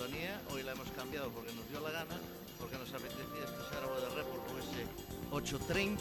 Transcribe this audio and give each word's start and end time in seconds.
Hoy 0.00 0.62
la 0.62 0.72
hemos 0.72 0.90
cambiado 0.92 1.28
porque 1.28 1.52
nos 1.52 1.68
dio 1.68 1.78
la 1.80 1.90
gana, 1.90 2.16
porque 2.58 2.78
nos 2.78 2.88
apetecía 2.88 3.44
escuchar 3.44 3.82
algo 3.82 4.00
de 4.00 4.08
Report 4.08 4.46
con 4.46 4.58
ese 4.58 5.58
8.30 5.58 5.98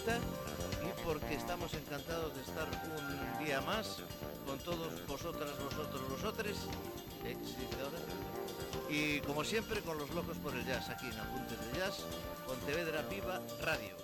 y 0.88 1.04
porque 1.04 1.36
estamos 1.36 1.74
encantados 1.74 2.34
de 2.34 2.42
estar 2.42 2.66
un 2.66 3.46
día 3.46 3.60
más 3.60 3.98
con 4.48 4.58
todos 4.60 5.06
vosotras, 5.06 5.52
vosotros, 5.62 6.10
vosotres. 6.10 6.58
¿eh? 7.26 7.36
Y 8.90 9.20
como 9.20 9.44
siempre 9.44 9.82
con 9.82 9.98
los 9.98 10.10
locos 10.12 10.38
por 10.38 10.56
el 10.56 10.66
jazz 10.66 10.88
aquí 10.90 11.08
en 11.08 11.20
Apuntes 11.20 11.60
de 11.60 11.80
Jazz, 11.80 12.06
Pontevedra 12.48 13.02
Viva 13.02 13.42
Radio. 13.62 13.98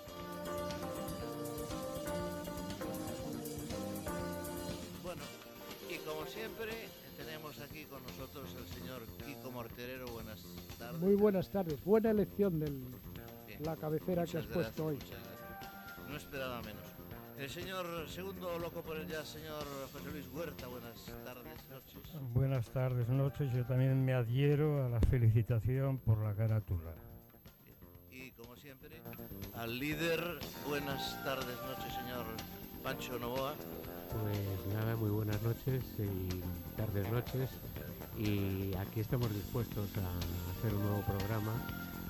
Bueno, 5.02 5.22
y 5.88 5.96
como 6.06 6.26
siempre 6.26 7.05
tenemos 7.16 7.58
aquí 7.60 7.84
con 7.84 8.02
nosotros 8.02 8.54
el 8.58 8.66
señor 8.74 9.02
Kiko 9.24 9.50
Morterero. 9.50 10.06
Buenas 10.08 10.42
tardes. 10.78 11.00
Muy 11.00 11.14
buenas 11.14 11.50
tardes. 11.50 11.82
Buena 11.84 12.10
elección 12.10 12.60
de 12.60 12.72
la 13.60 13.76
cabecera 13.76 14.24
que 14.26 14.38
has 14.38 14.46
puesto 14.46 14.86
hoy. 14.86 14.98
No 16.08 16.16
esperaba 16.16 16.60
menos. 16.62 16.84
El 17.38 17.50
señor 17.50 18.08
segundo 18.08 18.58
loco 18.58 18.80
por 18.82 18.96
el 18.96 19.06
jazz, 19.06 19.28
señor 19.28 19.62
José 19.92 20.10
Luis 20.10 20.26
Huerta. 20.32 20.66
Buenas 20.68 21.04
tardes, 21.24 21.68
noches. 21.68 22.32
Buenas 22.32 22.70
tardes, 22.70 23.08
noches. 23.08 23.52
Yo 23.52 23.64
también 23.66 24.04
me 24.04 24.14
adhiero 24.14 24.86
a 24.86 24.88
la 24.88 25.00
felicitación 25.00 25.98
por 25.98 26.18
la 26.18 26.34
carátula. 26.34 26.94
Y 28.10 28.30
como 28.30 28.56
siempre, 28.56 29.02
al 29.54 29.78
líder, 29.78 30.38
buenas 30.66 31.22
tardes, 31.24 31.56
noches, 31.68 31.92
señor 31.92 32.24
Pancho 32.82 33.18
Novoa. 33.18 33.54
Pues 34.10 34.74
nada, 34.74 34.96
muy 34.96 35.10
buenas 35.10 35.40
noches 35.42 35.82
y 35.98 36.76
tardes 36.76 37.10
noches. 37.10 37.50
Y 38.18 38.74
aquí 38.74 39.00
estamos 39.00 39.32
dispuestos 39.32 39.88
a 39.96 40.58
hacer 40.58 40.74
un 40.74 40.82
nuevo 40.82 41.02
programa 41.02 41.52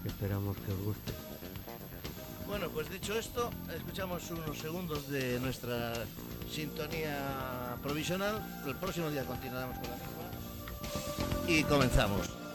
esperamos 0.06 0.56
que 0.58 0.72
os 0.72 0.78
guste. 0.80 1.12
Bueno, 2.46 2.68
pues 2.70 2.88
dicho 2.90 3.18
esto, 3.18 3.50
escuchamos 3.74 4.30
unos 4.30 4.58
segundos 4.58 5.08
de 5.08 5.40
nuestra 5.40 5.94
sintonía 6.50 7.76
provisional. 7.82 8.40
El 8.66 8.76
próximo 8.76 9.10
día 9.10 9.24
continuaremos 9.24 9.76
con 9.78 9.90
la 9.90 9.96
misma. 9.96 11.48
Y 11.48 11.64
comenzamos. 11.64 12.45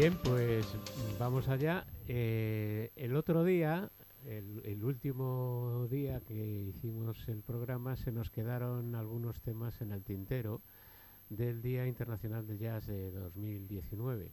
Bien, 0.00 0.16
pues 0.24 0.64
vamos 1.18 1.46
allá. 1.48 1.84
Eh, 2.08 2.90
el 2.96 3.14
otro 3.14 3.44
día, 3.44 3.90
el, 4.26 4.62
el 4.64 4.82
último 4.82 5.86
día 5.90 6.20
que 6.20 6.72
hicimos 6.74 7.28
el 7.28 7.42
programa, 7.42 7.96
se 7.96 8.10
nos 8.10 8.30
quedaron 8.30 8.94
algunos 8.94 9.42
temas 9.42 9.82
en 9.82 9.92
el 9.92 10.02
tintero 10.02 10.62
del 11.28 11.60
Día 11.60 11.86
Internacional 11.86 12.46
de 12.46 12.56
Jazz 12.56 12.86
de 12.86 13.10
2019. 13.10 14.30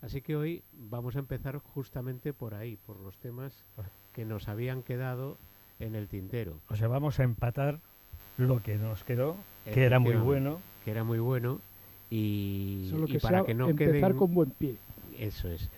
Así 0.00 0.22
que 0.22 0.34
hoy 0.34 0.64
vamos 0.72 1.14
a 1.14 1.20
empezar 1.20 1.58
justamente 1.58 2.32
por 2.32 2.54
ahí, 2.54 2.76
por 2.76 2.98
los 2.98 3.16
temas 3.18 3.64
que 4.12 4.24
nos 4.24 4.48
habían 4.48 4.82
quedado 4.82 5.38
en 5.78 5.94
el 5.94 6.08
tintero, 6.08 6.58
O 6.68 6.74
sea, 6.74 6.88
vamos 6.88 7.20
a 7.20 7.22
empatar 7.22 7.78
lo 8.38 8.60
que 8.60 8.74
nos 8.74 9.04
quedó, 9.04 9.36
que 9.72 9.84
era 9.84 10.00
muy 10.00 10.16
bueno. 10.16 10.58
que 10.84 10.90
era 10.90 11.04
muy 11.04 11.20
bueno 11.20 11.60
y, 12.10 12.88
Solo 12.90 13.06
y 13.06 13.12
que 13.12 13.20
para 13.20 13.38
sea 13.38 13.46
que 13.46 13.54
no 13.54 13.68
empezar 13.68 13.92
queden 13.92 14.16
con 14.16 14.34
buen 14.34 14.50
pie. 14.50 14.78
Eso 15.18 15.48
es. 15.48 15.68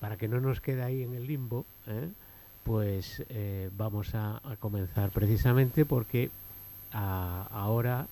Para 0.00 0.16
que 0.16 0.28
no 0.28 0.40
nos 0.40 0.60
quede 0.60 0.82
ahí 0.82 1.02
en 1.02 1.14
el 1.14 1.26
limbo, 1.26 1.64
¿eh? 1.86 2.08
pues 2.64 3.22
eh, 3.28 3.70
vamos 3.76 4.14
a, 4.14 4.40
comenzar 4.60 5.10
precisamente 5.10 5.84
porque 5.84 6.30
ahora 6.92 8.06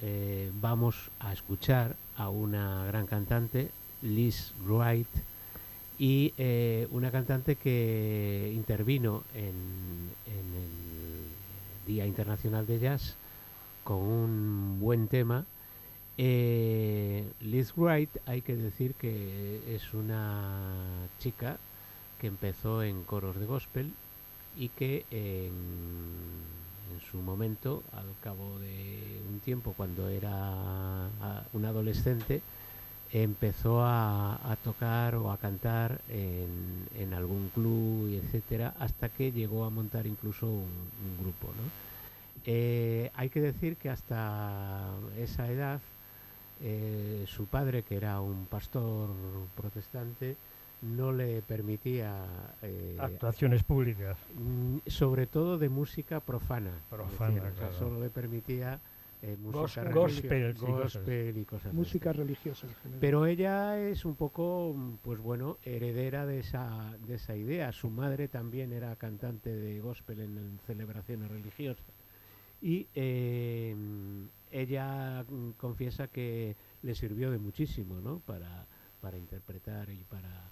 eh, 0.00 0.50
vamos 0.60 1.10
a 1.18 1.32
escuchar 1.32 1.96
a 2.16 2.28
una 2.28 2.84
gran 2.86 3.06
cantante, 3.06 3.70
Liz 4.02 4.52
Wright, 4.64 5.08
y 5.98 6.32
una 6.92 7.10
cantante 7.10 7.56
que 7.56 8.50
intervino 8.54 9.22
en, 9.34 9.52
en 10.24 10.46
el 10.56 11.86
Día 11.86 12.06
Internacional 12.06 12.66
de 12.66 12.78
Jazz 12.78 13.16
con 13.84 13.98
un 13.98 14.80
buen 14.80 15.08
tema. 15.08 15.44
Eh, 16.22 17.24
Liz 17.40 17.72
Wright, 17.78 18.10
hay 18.26 18.42
que 18.42 18.54
decir 18.54 18.94
que 18.94 19.74
es 19.74 19.94
una 19.94 21.08
chica 21.18 21.56
que 22.18 22.26
empezó 22.26 22.82
en 22.82 23.04
coros 23.04 23.40
de 23.40 23.46
gospel 23.46 23.90
y 24.54 24.68
que 24.68 25.06
en, 25.10 27.00
su 27.10 27.16
momento, 27.22 27.82
al 27.92 28.04
cabo 28.22 28.58
de 28.58 29.22
un 29.30 29.40
tiempo, 29.40 29.72
cuando 29.74 30.10
era 30.10 31.08
un 31.54 31.64
adolescente, 31.64 32.42
empezó 33.10 33.82
a, 33.82 34.58
tocar 34.62 35.14
o 35.14 35.32
a 35.32 35.38
cantar 35.38 36.02
en, 36.10 37.14
algún 37.14 37.48
club 37.54 38.10
y 38.10 38.16
etcétera, 38.16 38.74
hasta 38.78 39.08
que 39.08 39.32
llegó 39.32 39.64
a 39.64 39.70
montar 39.70 40.06
incluso 40.06 40.46
un, 40.48 40.68
un 41.02 41.16
grupo. 41.18 41.46
¿no? 41.46 41.62
Eh, 42.44 43.10
hay 43.14 43.30
que 43.30 43.40
decir 43.40 43.78
que 43.78 43.88
hasta 43.88 44.90
esa 45.16 45.50
edad 45.50 45.80
eh, 46.60 47.24
su 47.26 47.46
padre, 47.46 47.82
que 47.82 47.96
era 47.96 48.20
un 48.20 48.46
pastor 48.46 49.10
protestante, 49.56 50.36
no 50.82 51.12
le 51.12 51.42
permitía, 51.42 52.24
eh, 52.62 52.96
Actuaciones 52.98 53.62
públicas. 53.62 54.16
mm, 54.34 54.78
sobre 54.86 55.26
todo 55.26 55.58
de 55.58 55.68
música 55.68 56.20
profana. 56.20 56.70
Profana, 56.88 57.34
decía, 57.34 57.50
o 57.50 57.54
sea, 57.54 57.68
claro. 57.68 57.78
solo 57.78 58.00
le 58.00 58.10
permitía 58.10 58.80
eh, 59.22 59.36
música 59.38 59.84
religio- 59.84 60.00
gospel, 60.00 60.54
gospel 60.54 61.36
y 61.36 61.44
cosas 61.44 61.74
Música 61.74 62.10
religiosa 62.10 62.66
en 62.66 62.74
general. 62.76 63.00
Pero 63.02 63.26
ella 63.26 63.78
es 63.78 64.06
un 64.06 64.14
poco, 64.14 64.72
mm, 64.74 64.96
pues 65.02 65.20
bueno, 65.20 65.58
heredera 65.62 66.24
de 66.24 66.38
esa, 66.38 66.96
de 67.06 67.16
esa 67.16 67.36
idea. 67.36 67.70
Su 67.72 67.90
madre 67.90 68.28
también 68.28 68.72
era 68.72 68.96
cantante 68.96 69.54
de 69.54 69.78
gospel 69.80 70.20
en, 70.20 70.38
en 70.38 70.58
celebraciones 70.66 71.30
religiosas. 71.30 71.84
Y 72.62 72.88
eh, 72.94 73.74
ella 74.50 75.24
confiesa 75.56 76.08
que 76.08 76.56
le 76.82 76.94
sirvió 76.94 77.30
de 77.30 77.38
muchísimo, 77.38 78.00
¿no? 78.00 78.20
Para, 78.20 78.66
para 79.00 79.16
interpretar 79.16 79.90
y 79.90 80.04
para 80.04 80.50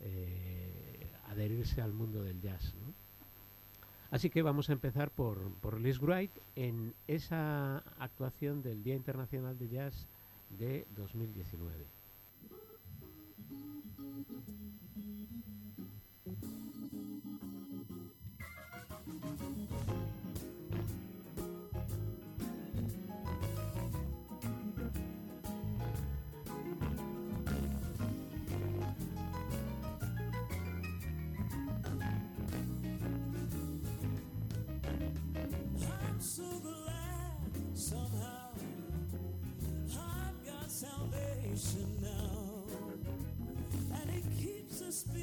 eh, 0.00 1.10
adherirse 1.26 1.80
al 1.80 1.92
mundo 1.92 2.22
del 2.22 2.40
jazz. 2.40 2.74
Así 4.10 4.30
que 4.30 4.42
vamos 4.42 4.70
a 4.70 4.72
empezar 4.72 5.10
por, 5.10 5.52
por 5.54 5.80
Liz 5.80 5.98
Wright 6.00 6.30
en 6.54 6.94
esa 7.08 7.78
actuación 7.98 8.62
del 8.62 8.82
Día 8.82 8.94
Internacional 8.94 9.58
de 9.58 9.68
Jazz 9.68 10.06
de 10.50 10.86
2019. 10.94 12.03
so 36.34 36.42
glad 36.64 37.38
somehow 37.74 38.48
I've 39.92 40.44
got 40.44 40.68
salvation 40.68 41.86
now, 42.02 42.64
and 43.94 44.10
it 44.10 44.24
keeps 44.42 44.80
the 44.80 44.90
spirit 44.90 45.14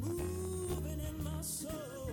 moving 0.00 1.00
in 1.08 1.22
my 1.22 1.40
soul. 1.40 2.10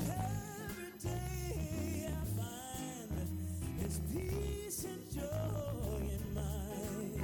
Every 0.00 0.92
day 1.02 2.08
I 2.08 2.24
find 2.40 3.10
peace 4.14 4.84
and 4.84 5.14
joy 5.14 6.08
in 6.16 6.34
mine, 6.34 7.20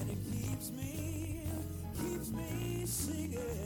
and 0.00 0.10
it 0.10 0.18
keeps 0.32 0.72
me, 0.72 1.40
keeps 2.00 2.30
me 2.32 2.82
singing. 2.84 3.65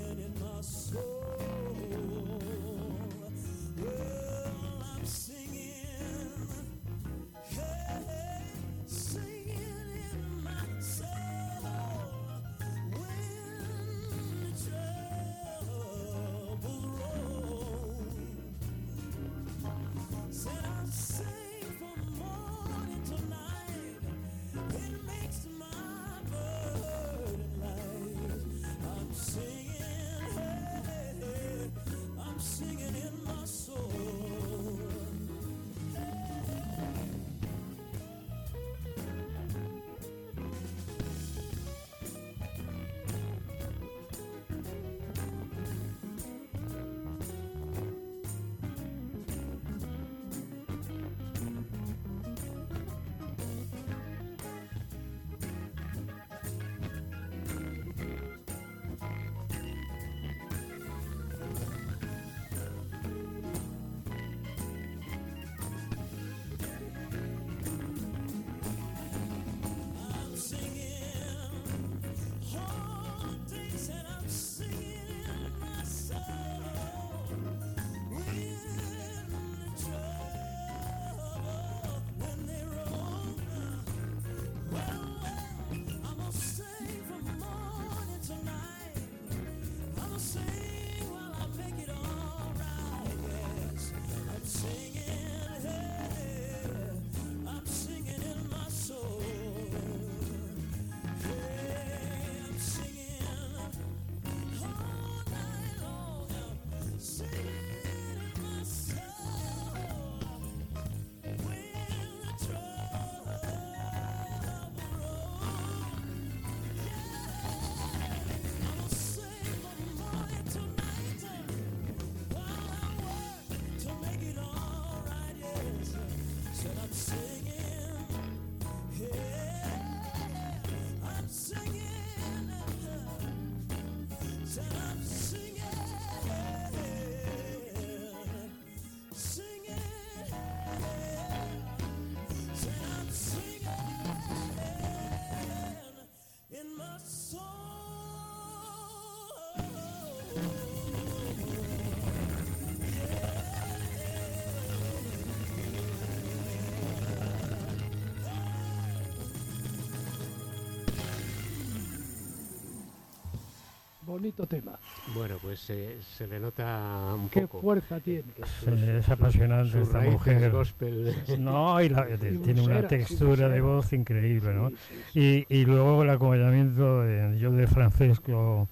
Bonito 164.11 164.45
tema. 164.45 164.73
Bueno, 165.15 165.37
pues 165.41 165.71
eh, 165.71 165.97
se 166.17 166.27
le 166.27 166.41
nota 166.41 167.15
un 167.15 167.29
Qué 167.29 167.43
poco. 167.43 167.61
fuerza 167.61 168.01
tiene. 168.01 168.25
sus- 168.59 168.67
es 168.83 169.09
apasionante 169.09 169.71
sus 169.71 169.83
esta 169.83 170.01
mujer. 170.01 170.51
gospel. 170.51 171.15
No, 171.39 171.81
y 171.81 171.91
la- 171.91 172.09
Y 172.11 172.39
tiene 172.39 172.61
una 172.63 172.89
textura 172.89 173.49
de 173.49 173.61
voz 173.61 173.93
increíble, 173.93 174.53
¿no? 174.53 174.71
Sí, 174.71 174.77
sí, 174.89 174.95
sí. 175.13 175.47
Y, 175.49 175.61
y 175.61 175.65
luego 175.65 176.03
el 176.03 176.11
acompañamiento 176.11 177.03
de 177.03 177.39
yo 177.39 177.53
de 177.53 177.69
Francesco 177.69 178.67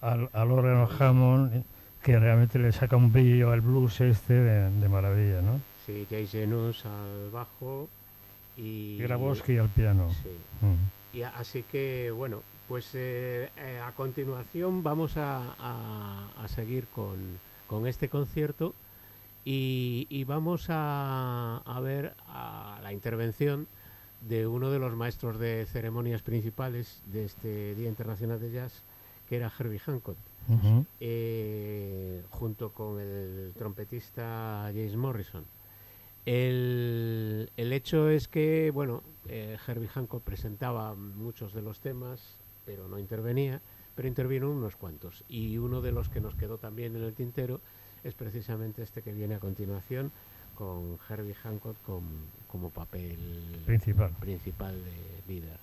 al, 0.00 0.30
al 0.32 0.50
órgano 0.52 0.88
Hammond, 0.98 1.54
eh, 1.56 1.62
que 2.02 2.18
realmente 2.18 2.58
le 2.58 2.72
saca 2.72 2.96
un 2.96 3.12
brillo 3.12 3.52
al 3.52 3.60
blues 3.60 4.00
este 4.00 4.32
de, 4.32 4.70
de 4.70 4.88
maravilla, 4.88 5.42
¿no? 5.42 5.60
Sí, 5.84 6.06
Jay 6.08 6.26
Genus 6.26 6.86
al 6.86 7.30
bajo 7.30 7.90
y... 8.56 8.96
Y 8.96 8.98
Grabowski 9.02 9.58
al 9.58 9.68
piano. 9.68 10.08
Sí. 10.22 10.30
Mm. 10.64 11.16
Y 11.18 11.22
a- 11.24 11.30
así 11.36 11.62
que, 11.70 12.10
bueno, 12.10 12.40
pues 12.68 12.90
eh, 12.94 13.50
eh, 13.56 13.80
a 13.82 13.92
continuación 13.92 14.82
vamos 14.82 15.16
a, 15.16 15.54
a- 15.58 16.28
a 16.44 16.48
seguir 16.48 16.86
con, 16.88 17.38
con 17.66 17.86
este 17.86 18.08
concierto 18.08 18.74
y, 19.44 20.06
y 20.10 20.24
vamos 20.24 20.66
a, 20.68 21.62
a 21.64 21.80
ver 21.80 22.12
a 22.28 22.78
la 22.82 22.92
intervención 22.92 23.66
de 24.28 24.46
uno 24.46 24.70
de 24.70 24.78
los 24.78 24.94
maestros 24.94 25.38
de 25.38 25.64
ceremonias 25.66 26.22
principales 26.22 27.00
de 27.06 27.24
este 27.24 27.74
Día 27.74 27.88
Internacional 27.88 28.40
de 28.40 28.50
Jazz, 28.50 28.82
que 29.28 29.36
era 29.36 29.50
Herbie 29.58 29.78
Hancock, 29.78 30.16
eh, 31.00 32.22
junto 32.30 32.70
con 32.72 33.00
el 33.00 33.52
trompetista 33.56 34.64
James 34.74 34.96
Morrison. 34.96 35.44
El, 36.26 37.48
el 37.56 37.72
hecho 37.72 38.10
es 38.10 38.28
que, 38.28 38.70
bueno, 38.72 39.02
Herbie 39.28 39.88
Hancock 39.88 40.22
presentaba 40.22 40.94
muchos 40.94 41.54
de 41.54 41.62
los 41.62 41.78
temas, 41.80 42.20
pero 42.68 42.86
no 42.86 42.98
intervenía, 42.98 43.62
pero 43.94 44.08
intervino 44.08 44.50
unos 44.50 44.76
cuantos. 44.76 45.24
Y 45.26 45.56
uno 45.56 45.80
de 45.80 45.90
los 45.90 46.10
que 46.10 46.20
nos 46.20 46.34
quedó 46.34 46.58
también 46.58 46.94
en 46.96 47.02
el 47.02 47.14
tintero 47.14 47.62
es 48.04 48.12
precisamente 48.12 48.82
este 48.82 49.00
que 49.00 49.10
viene 49.14 49.36
a 49.36 49.40
continuación, 49.40 50.12
con 50.54 50.98
Herbie 51.08 51.32
Hancock 51.34 51.80
com- 51.80 52.26
como 52.46 52.68
papel 52.68 53.62
Principal. 53.64 54.10
principal 54.20 54.74
de 54.84 55.32
líder. 55.32 55.58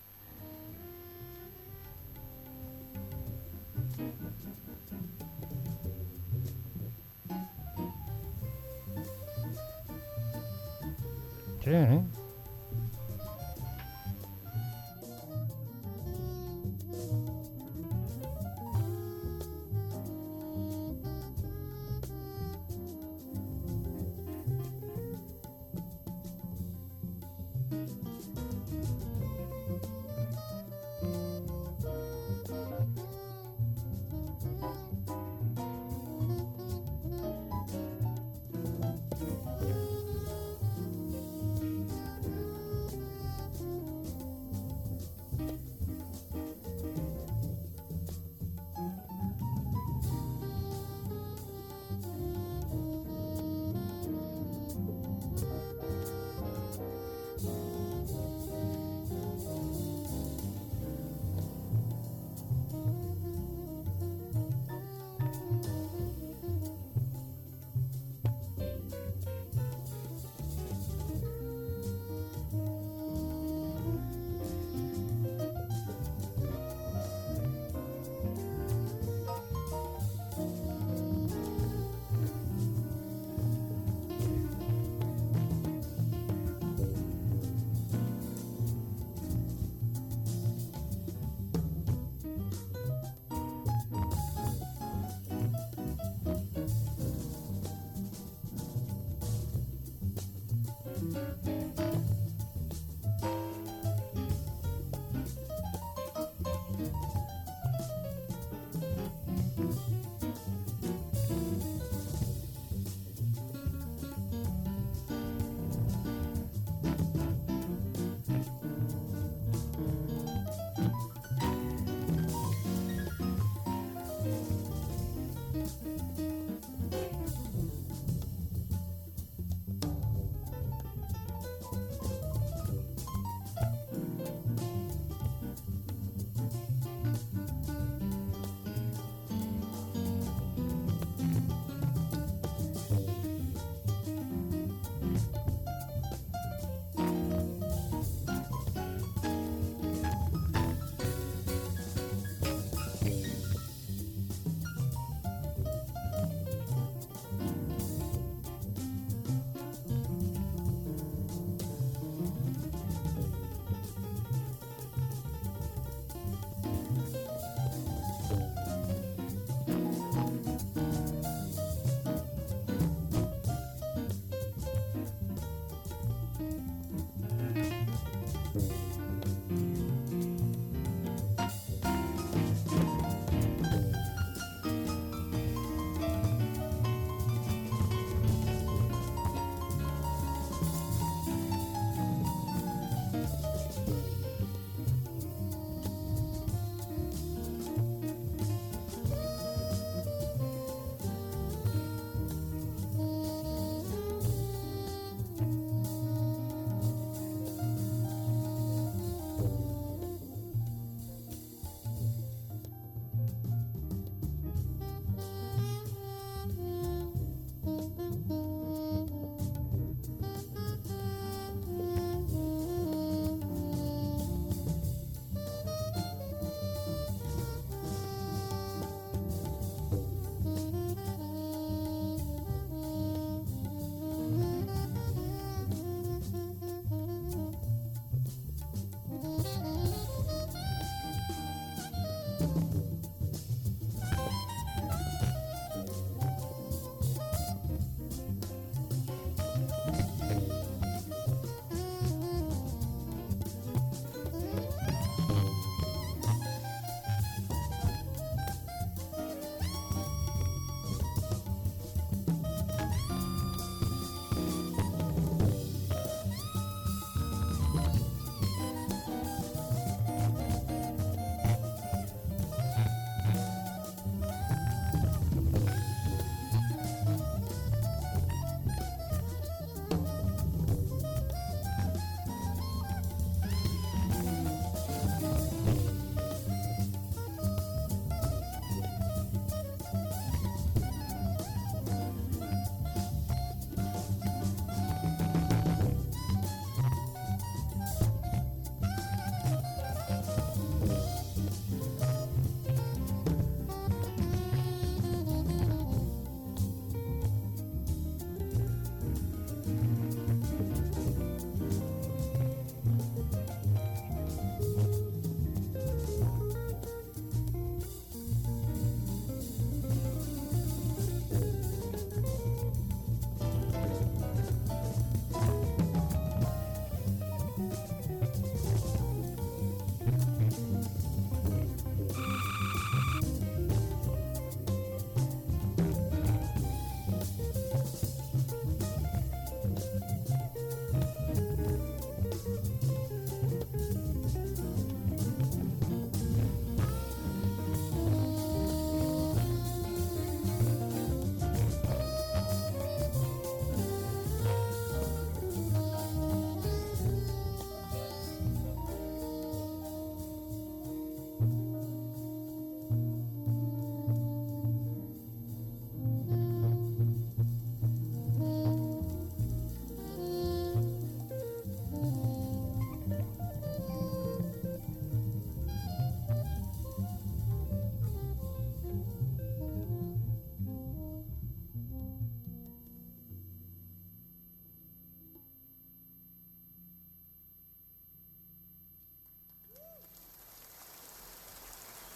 Sí, 11.64 11.70
¿eh? 11.72 12.02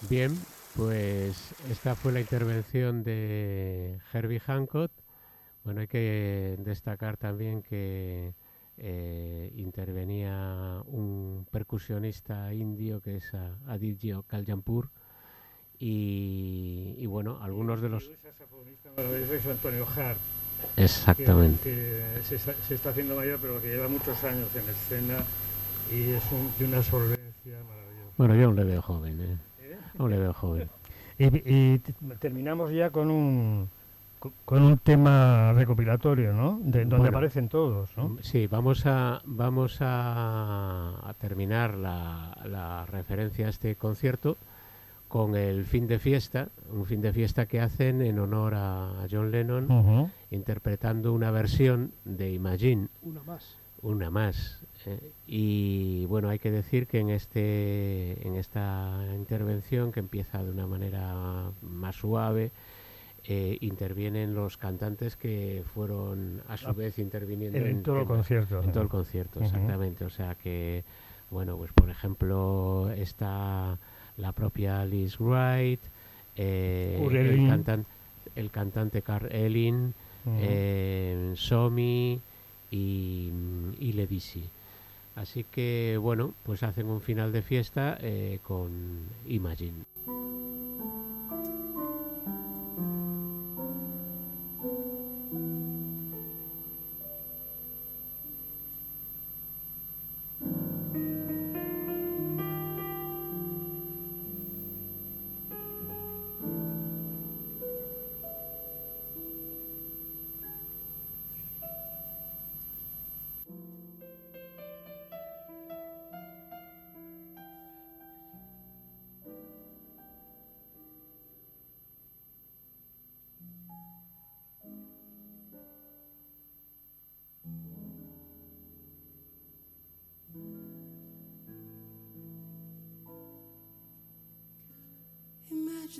Bien, 0.09 0.37
pues 0.75 1.53
esta 1.69 1.95
fue 1.95 2.11
la 2.11 2.19
intervención 2.19 3.03
de 3.03 3.99
Herbie 4.11 4.39
Hancock. 4.39 4.91
Bueno, 5.63 5.81
hay 5.81 5.87
que 5.87 6.55
destacar 6.59 7.17
también 7.17 7.61
que 7.61 8.33
eh, 8.77 9.51
intervenía 9.55 10.81
un 10.87 11.45
percusionista 11.51 12.51
indio 12.53 13.01
que 13.01 13.17
es 13.17 13.31
Aditya 13.67 14.21
Kalyampur 14.25 14.89
y, 15.77 16.95
y 16.97 17.05
bueno, 17.05 17.39
algunos 17.41 17.81
de 17.81 17.89
los... 17.89 18.09
Es 18.97 19.45
Antonio 19.45 19.85
Hart, 19.95 20.17
Exactamente. 20.75 21.61
que, 21.63 22.03
que 22.17 22.23
se, 22.23 22.35
está, 22.35 22.53
se 22.67 22.75
está 22.75 22.89
haciendo 22.89 23.15
mayor, 23.15 23.37
pero 23.41 23.61
que 23.61 23.67
lleva 23.67 23.87
muchos 23.87 24.21
años 24.23 24.47
en 24.55 24.67
escena 24.69 25.23
y 25.91 26.11
es 26.11 26.23
un- 26.31 26.51
de 26.57 26.65
una 26.65 26.83
solvencia 26.83 27.57
maravillosa. 27.67 28.13
Bueno, 28.17 28.35
yo 28.35 28.45
aún 28.47 28.55
le 28.55 28.63
veo 28.63 28.81
joven, 28.81 29.21
¿eh? 29.21 29.37
Aún 29.99 30.09
le 30.11 30.17
veo 30.17 30.33
joven. 30.33 30.69
Y, 31.19 31.77
terminamos 32.19 32.71
ya 32.71 32.89
con 32.89 33.11
un 33.11 33.67
co- 34.19 34.31
con 34.45 34.63
un 34.63 34.77
tema 34.77 35.51
recopilatorio, 35.53 36.33
¿no? 36.33 36.57
De, 36.63 36.79
donde 36.85 36.95
Bueno. 36.97 37.09
aparecen 37.09 37.49
todos, 37.49 37.89
¿no? 37.97 38.17
Sí, 38.21 38.47
vamos 38.47 38.85
a, 38.85 39.21
vamos 39.25 39.77
a, 39.81 40.95
a 41.07 41.13
terminar 41.15 41.75
la, 41.75 42.37
la 42.45 42.85
referencia 42.85 43.47
a 43.47 43.49
este 43.49 43.75
concierto 43.75 44.37
con 45.09 45.35
el 45.35 45.65
fin 45.65 45.87
de 45.87 45.99
fiesta, 45.99 46.47
un 46.71 46.85
fin 46.85 47.01
de 47.01 47.11
fiesta 47.11 47.45
que 47.47 47.59
hacen 47.59 48.01
en 48.01 48.19
honor 48.19 48.53
a 48.55 49.05
John 49.11 49.31
Lennon, 49.31 50.09
interpretando 50.31 51.11
una 51.13 51.31
versión 51.31 51.91
de 52.05 52.31
Imagine, 52.31 52.87
Una 53.03 53.21
más. 53.23 53.55
una 53.81 54.09
más. 54.09 54.61
¿Eh? 54.85 55.11
Y 55.27 56.05
bueno, 56.05 56.29
hay 56.29 56.39
que 56.39 56.51
decir 56.51 56.87
que 56.87 56.99
en, 56.99 57.09
este, 57.09 58.25
en 58.27 58.35
esta 58.35 59.05
intervención, 59.15 59.91
que 59.91 59.99
empieza 59.99 60.43
de 60.43 60.49
una 60.51 60.67
manera 60.67 61.51
más 61.61 61.95
suave, 61.95 62.51
eh, 63.25 63.57
intervienen 63.61 64.33
los 64.33 64.57
cantantes 64.57 65.15
que 65.15 65.63
fueron 65.73 66.41
a 66.47 66.57
su 66.57 66.69
Ah, 66.69 66.73
vez 66.73 66.97
interviniendo 66.99 67.59
En, 67.59 67.83
todo 67.83 67.99
el 68.01 68.05
concierto. 68.07 68.63
en 68.63 68.71
todo 68.71 68.83
el 68.83 68.89
concierto, 68.89 69.41
exactamente. 69.41 70.05
O 70.05 70.09
sea 70.09 70.35
que, 70.35 70.83
bueno, 71.29 71.57
pues 71.57 71.71
por 71.73 71.89
ejemplo 71.89 72.89
está 72.95 73.77
la 74.17 74.31
propia 74.31 74.81
Alice 74.81 75.17
Wright, 75.19 75.81
eh, 76.37 76.97
el, 77.11 77.47
cantan- 77.47 77.85
el 78.35 78.49
cantante 78.51 79.01
Carl 79.01 79.27
Elling, 79.31 79.93
Ujú. 80.25 80.35
eh, 80.39 81.33
Somi 81.35 82.19
y, 82.71 83.31
y 83.79 83.91
Levisi. 83.93 84.43
Así 85.19 85.43
que, 85.43 85.97
bueno, 86.01 86.33
pues 86.43 86.63
hacen 86.63 86.87
un 86.87 87.01
final 87.01 87.33
de 87.33 87.41
fiesta 87.41 87.97
eh, 87.99 88.39
con 88.41 89.09
Imagine. 89.25 89.83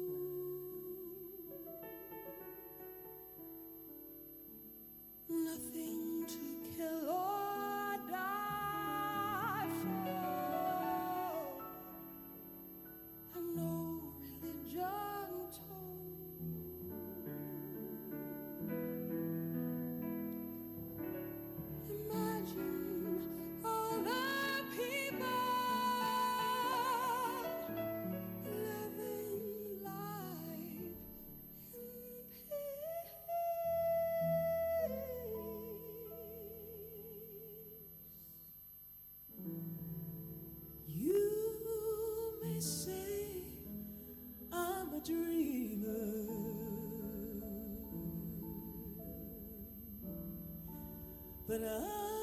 But 51.50 51.62
I 51.64 52.19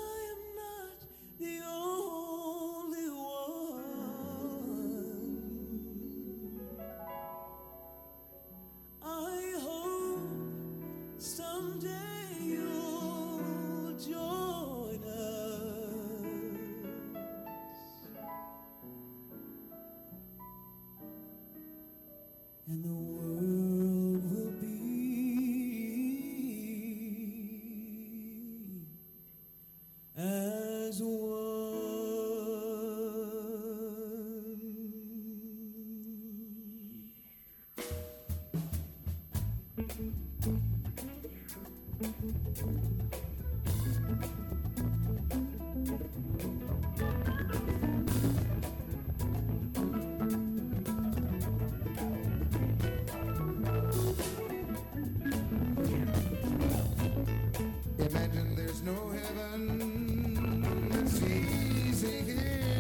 heaven. 59.37 60.91
It's 60.93 61.23
easy 61.23 62.25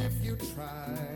if 0.07 0.25
you 0.25 0.37
try. 0.55 1.16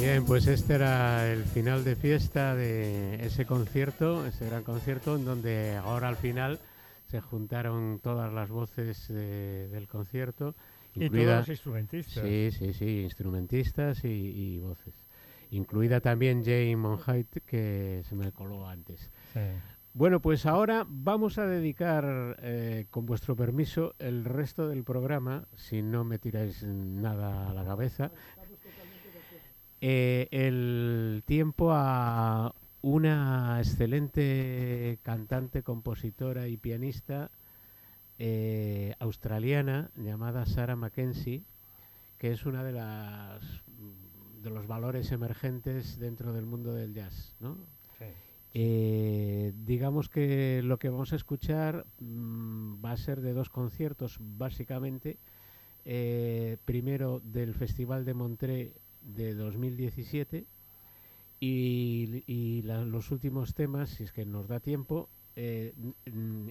Bien, 0.00 0.24
pues 0.24 0.46
este 0.46 0.74
era 0.74 1.30
el 1.30 1.44
final 1.44 1.84
de 1.84 1.94
fiesta 1.94 2.54
de 2.54 3.24
ese 3.26 3.44
concierto, 3.44 4.26
ese 4.26 4.46
gran 4.46 4.62
concierto, 4.64 5.16
en 5.16 5.24
donde 5.26 5.76
ahora 5.76 6.08
al 6.08 6.16
final 6.16 6.58
se 7.06 7.20
juntaron 7.20 8.00
todas 8.02 8.32
las 8.32 8.48
voces 8.50 9.08
de- 9.08 9.68
del 9.68 9.88
concierto, 9.88 10.54
Y 10.94 11.00
todos 11.00 11.04
incluida, 11.04 11.38
los 11.40 11.48
instrumentistas. 11.50 12.22
sí, 12.24 12.50
sí, 12.52 12.72
sí, 12.72 13.00
instrumentistas 13.02 14.04
y, 14.04 14.08
y 14.08 14.58
voces, 14.58 14.94
incluida 15.50 16.00
también 16.00 16.44
Jane 16.44 16.76
Monheit 16.76 17.28
que 17.44 18.02
se 18.08 18.14
me 18.14 18.32
coló 18.32 18.66
antes. 18.66 19.10
Sí. 19.34 19.40
Bueno, 19.92 20.20
pues 20.20 20.46
ahora 20.46 20.86
vamos 20.88 21.36
a 21.38 21.46
dedicar, 21.46 22.36
eh, 22.42 22.86
con 22.90 23.06
vuestro 23.06 23.34
permiso, 23.34 23.94
el 23.98 24.24
resto 24.24 24.68
del 24.68 24.84
programa, 24.84 25.48
si 25.56 25.82
no 25.82 26.04
me 26.04 26.18
tiráis 26.20 26.62
nada 26.62 27.50
a 27.50 27.54
la 27.54 27.64
cabeza, 27.64 28.12
eh, 29.80 30.28
el 30.30 31.22
tiempo 31.26 31.70
a 31.72 32.54
una 32.82 33.58
excelente 33.58 34.98
cantante, 35.02 35.62
compositora 35.62 36.48
y 36.48 36.56
pianista 36.56 37.30
eh, 38.18 38.94
australiana 38.98 39.90
llamada 39.96 40.46
Sarah 40.46 40.76
Mackenzie, 40.76 41.44
que 42.18 42.32
es 42.32 42.44
una 42.44 42.64
de 42.64 42.72
las 42.72 43.62
de 44.42 44.50
los 44.50 44.66
valores 44.66 45.12
emergentes 45.12 45.98
dentro 45.98 46.32
del 46.32 46.46
mundo 46.46 46.72
del 46.72 46.94
jazz, 46.94 47.34
¿no? 47.40 47.58
Sí. 47.98 48.06
Eh, 48.52 49.52
digamos 49.54 50.08
que 50.08 50.60
lo 50.64 50.78
que 50.78 50.88
vamos 50.88 51.12
a 51.12 51.16
escuchar 51.16 51.86
mm, 52.00 52.84
va 52.84 52.92
a 52.92 52.96
ser 52.96 53.20
de 53.20 53.32
dos 53.32 53.48
conciertos, 53.48 54.18
básicamente. 54.20 55.18
Eh, 55.84 56.58
primero 56.64 57.20
del 57.20 57.54
Festival 57.54 58.04
de 58.04 58.14
Montré 58.14 58.74
de 59.14 59.34
2017 59.34 60.46
y, 61.40 62.22
y 62.26 62.62
la- 62.62 62.84
los 62.84 63.10
últimos 63.10 63.54
temas, 63.54 63.90
si 63.90 64.04
es 64.04 64.12
que 64.12 64.24
nos 64.26 64.48
da 64.48 64.60
tiempo, 64.60 65.08
eh, 65.36 65.72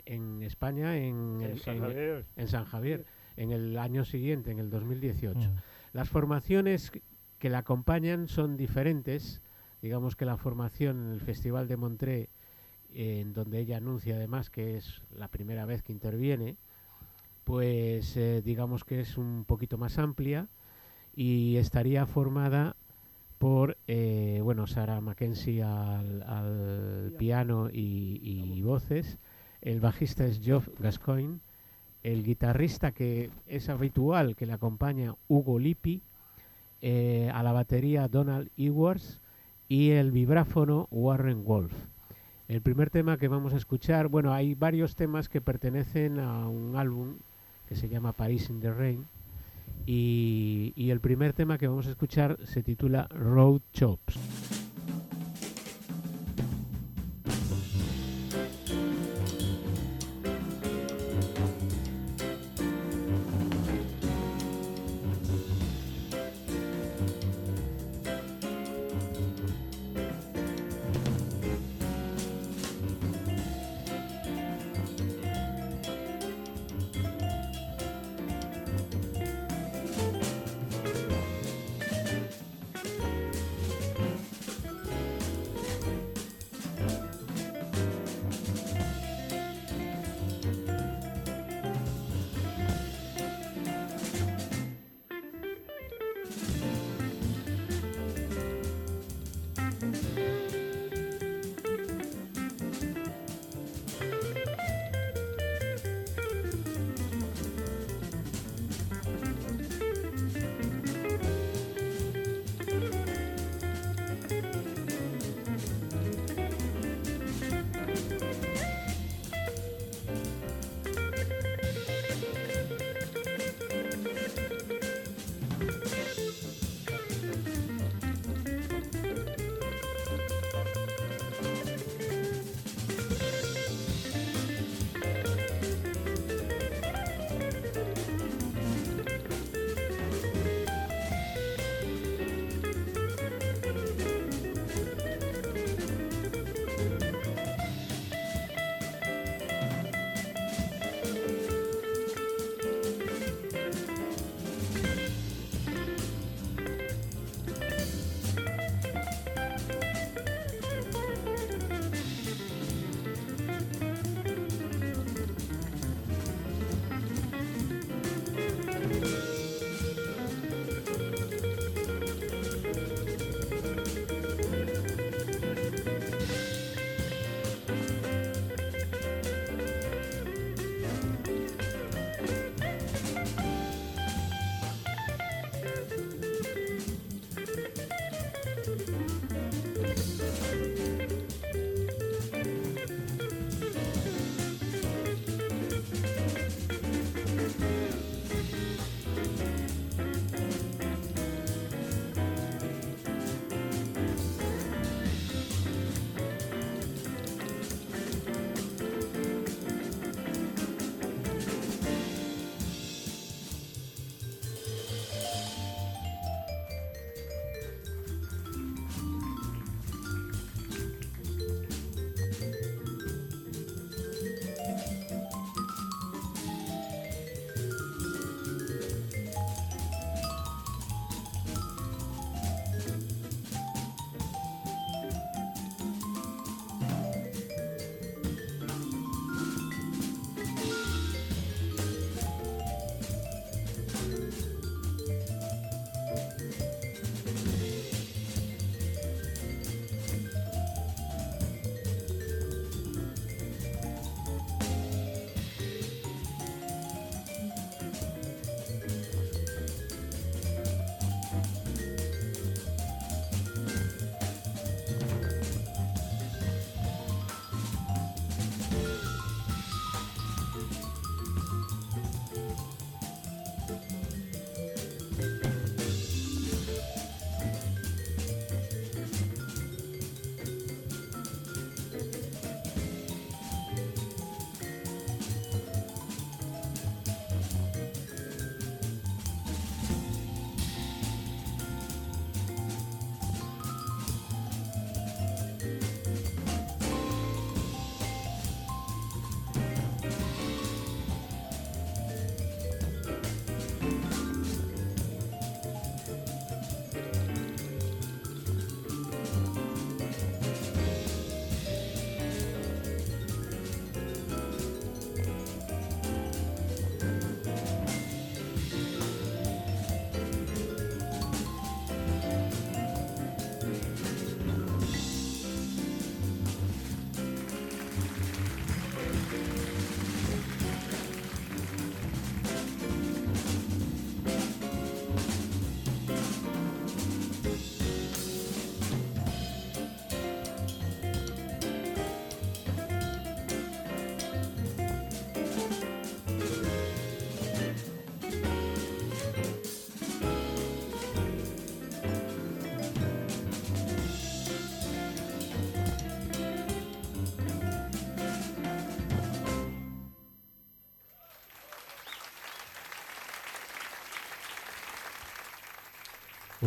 en 0.06 0.41
España, 0.43 0.98
en, 0.98 1.38
En 1.41 1.52
el- 1.52 1.60
San 1.60 1.76
en 1.76 1.82
Javier. 1.82 2.26
en 2.38 2.48
San 2.48 2.65
Javier, 2.65 3.06
en 3.38 3.52
el 3.52 3.78
año 3.78 4.06
siguiente, 4.06 4.52
en 4.52 4.60
el 4.60 4.69
2018. 4.69 5.50
Mm. 5.50 5.56
Las 5.93 6.10
formaciones 6.10 6.89
que- 6.91 7.02
que 7.38 7.50
la 7.50 7.60
acompañan 7.60 8.28
son 8.28 8.58
diferentes. 8.58 9.41
Digamos 9.82 10.15
que 10.15 10.26
la 10.26 10.38
formación 10.38 11.00
en 11.08 11.12
el 11.13 11.22
Festival 11.22 11.67
de 11.67 11.78
Montré, 11.78 12.30
eh, 12.93 13.19
en 13.22 13.34
donde 13.34 13.60
ella 13.60 13.78
anuncia 13.78 14.15
además 14.15 14.50
que 14.50 14.76
es 14.78 15.02
la 15.12 15.28
primera 15.28 15.65
vez 15.65 15.84
que 15.84 15.91
interviene, 15.91 16.58
pues 17.43 18.17
eh, 18.17 18.41
digamos 18.43 18.84
que 18.84 19.00
es 19.02 19.17
un 19.17 19.45
poquito 19.45 19.78
más 19.78 19.98
amplia 19.98 20.48
y 21.19 21.58
estaría 21.58 22.05
formada 22.05 22.77
por, 23.39 23.75
eh, 23.88 24.39
bueno, 24.41 24.67
Sarah 24.67 25.01
Mackenzie 25.01 25.62
al, 25.62 26.23
al 26.23 27.13
piano. 27.17 27.69
y, 27.69 28.21
y 28.23 28.62
voces, 28.62 29.17
el 29.62 29.82
bajista 29.82 30.25
es 30.25 30.39
Geoff 30.39 30.69
Gascoigne, 30.79 31.39
el 32.03 32.23
guitarrista 32.23 32.93
que 32.93 33.32
es 33.47 33.67
habitual 33.67 34.38
que 34.38 34.45
le 34.45 34.53
acompaña 34.53 35.15
Hugo 35.27 35.60
Lippi, 35.60 36.01
eh, 36.82 37.29
a 37.34 37.43
la 37.43 37.51
batería 37.51 38.08
Donald 38.08 38.49
Ewers 38.55 39.19
y 39.67 39.89
el 39.89 40.13
vibráfono 40.13 40.88
Warren 40.89 41.43
Wolf. 41.43 41.73
El 42.47 42.62
primer 42.62 42.91
tema 42.91 43.17
que 43.17 43.27
vamos 43.27 43.53
a 43.53 43.58
escuchar, 43.58 44.08
bueno, 44.08 44.32
hay 44.32 44.55
varios 44.55 44.95
temas 44.95 45.27
que 45.27 45.41
pertenecen 45.41 46.17
a 46.17 46.47
un 46.47 46.77
álbum 46.77 47.17
que 47.67 47.75
se 47.75 47.89
llama 47.89 48.13
Paris 48.13 48.49
in 48.49 48.62
the 48.62 48.71
Rain 48.71 49.05
y, 49.91 50.91
el 50.91 50.99
primer 50.99 51.34
tema 51.34 51.58
que 51.58 51.67
vamos 51.67 51.88
a 51.88 51.89
escuchar 51.89 52.38
se 52.43 52.62
titula 52.62 53.08
Road 53.10 53.62
Chops. 53.73 54.38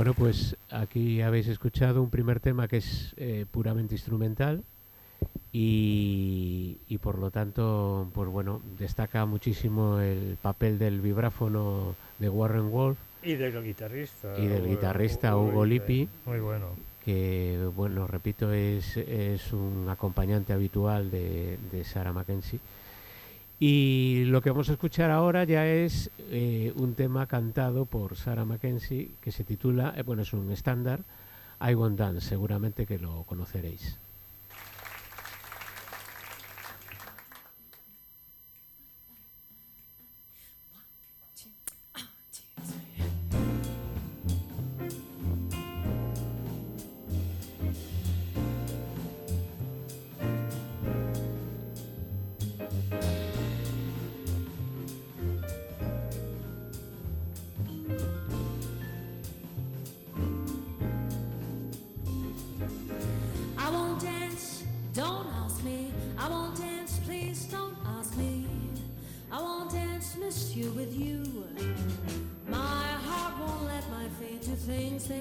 Bueno, 0.03 0.15
pues 0.15 0.57
aquí 0.69 1.23
habéis 1.23 1.47
escuchado 1.47 2.03
un 2.03 2.11
primer 2.11 2.41
tema 2.41 2.67
que 2.67 2.79
es 2.79 3.15
eh, 3.17 3.47
puramente 3.49 3.95
instrumental 3.95 4.65
y, 5.53 6.77
por 7.01 7.21
lo 7.21 7.31
tanto, 7.31 8.11
pues 8.13 8.29
bueno, 8.29 8.61
destaca 8.81 9.25
muchísimo 9.27 10.01
el 10.01 10.39
papel 10.43 10.81
del 10.81 11.01
vibráfono 11.01 11.95
de 12.19 12.29
Warren 12.29 12.73
Wolf. 12.73 12.99
Y 13.23 13.35
del 13.35 13.63
guitarrista. 13.63 14.35
Y 14.37 14.49
del 14.49 14.67
guitarrista 14.67 15.37
Hugo, 15.37 15.65
Lippi. 15.65 16.09
Muy 16.27 16.41
bueno. 16.41 16.71
Que, 17.05 17.65
bueno, 17.77 18.09
repito, 18.09 18.53
es, 18.53 18.97
es 18.97 19.53
un 19.53 19.87
acompañante 19.89 20.53
habitual 20.53 21.13
de, 21.13 21.61
de 21.71 21.85
Sarah 21.85 22.13
Mackenzie 22.13 22.59
y 23.65 24.25
lo 24.25 24.43
que 24.43 24.51
vamos 24.51 24.71
a 24.71 24.73
escuchar 24.73 25.13
ahora 25.13 25.45
ya 25.45 25.69
es 25.69 26.11
eh, 26.33 26.73
un 26.75 26.95
tema 26.95 27.29
cantado 27.29 27.85
por 27.85 28.17
Sarah 28.17 28.45
Mackenzie 28.45 29.13
que 29.21 29.31
se 29.31 29.45
titula, 29.45 29.95
eh, 29.97 30.03
bueno, 30.03 30.23
es 30.23 30.33
un 30.33 30.51
estándar, 30.51 31.05
I 31.61 31.75
Won't 31.75 31.97
Dance, 31.97 32.27
seguramente 32.27 32.87
que 32.87 32.99
lo 32.99 33.23
conoceréis. 33.23 34.01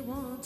want 0.02 0.41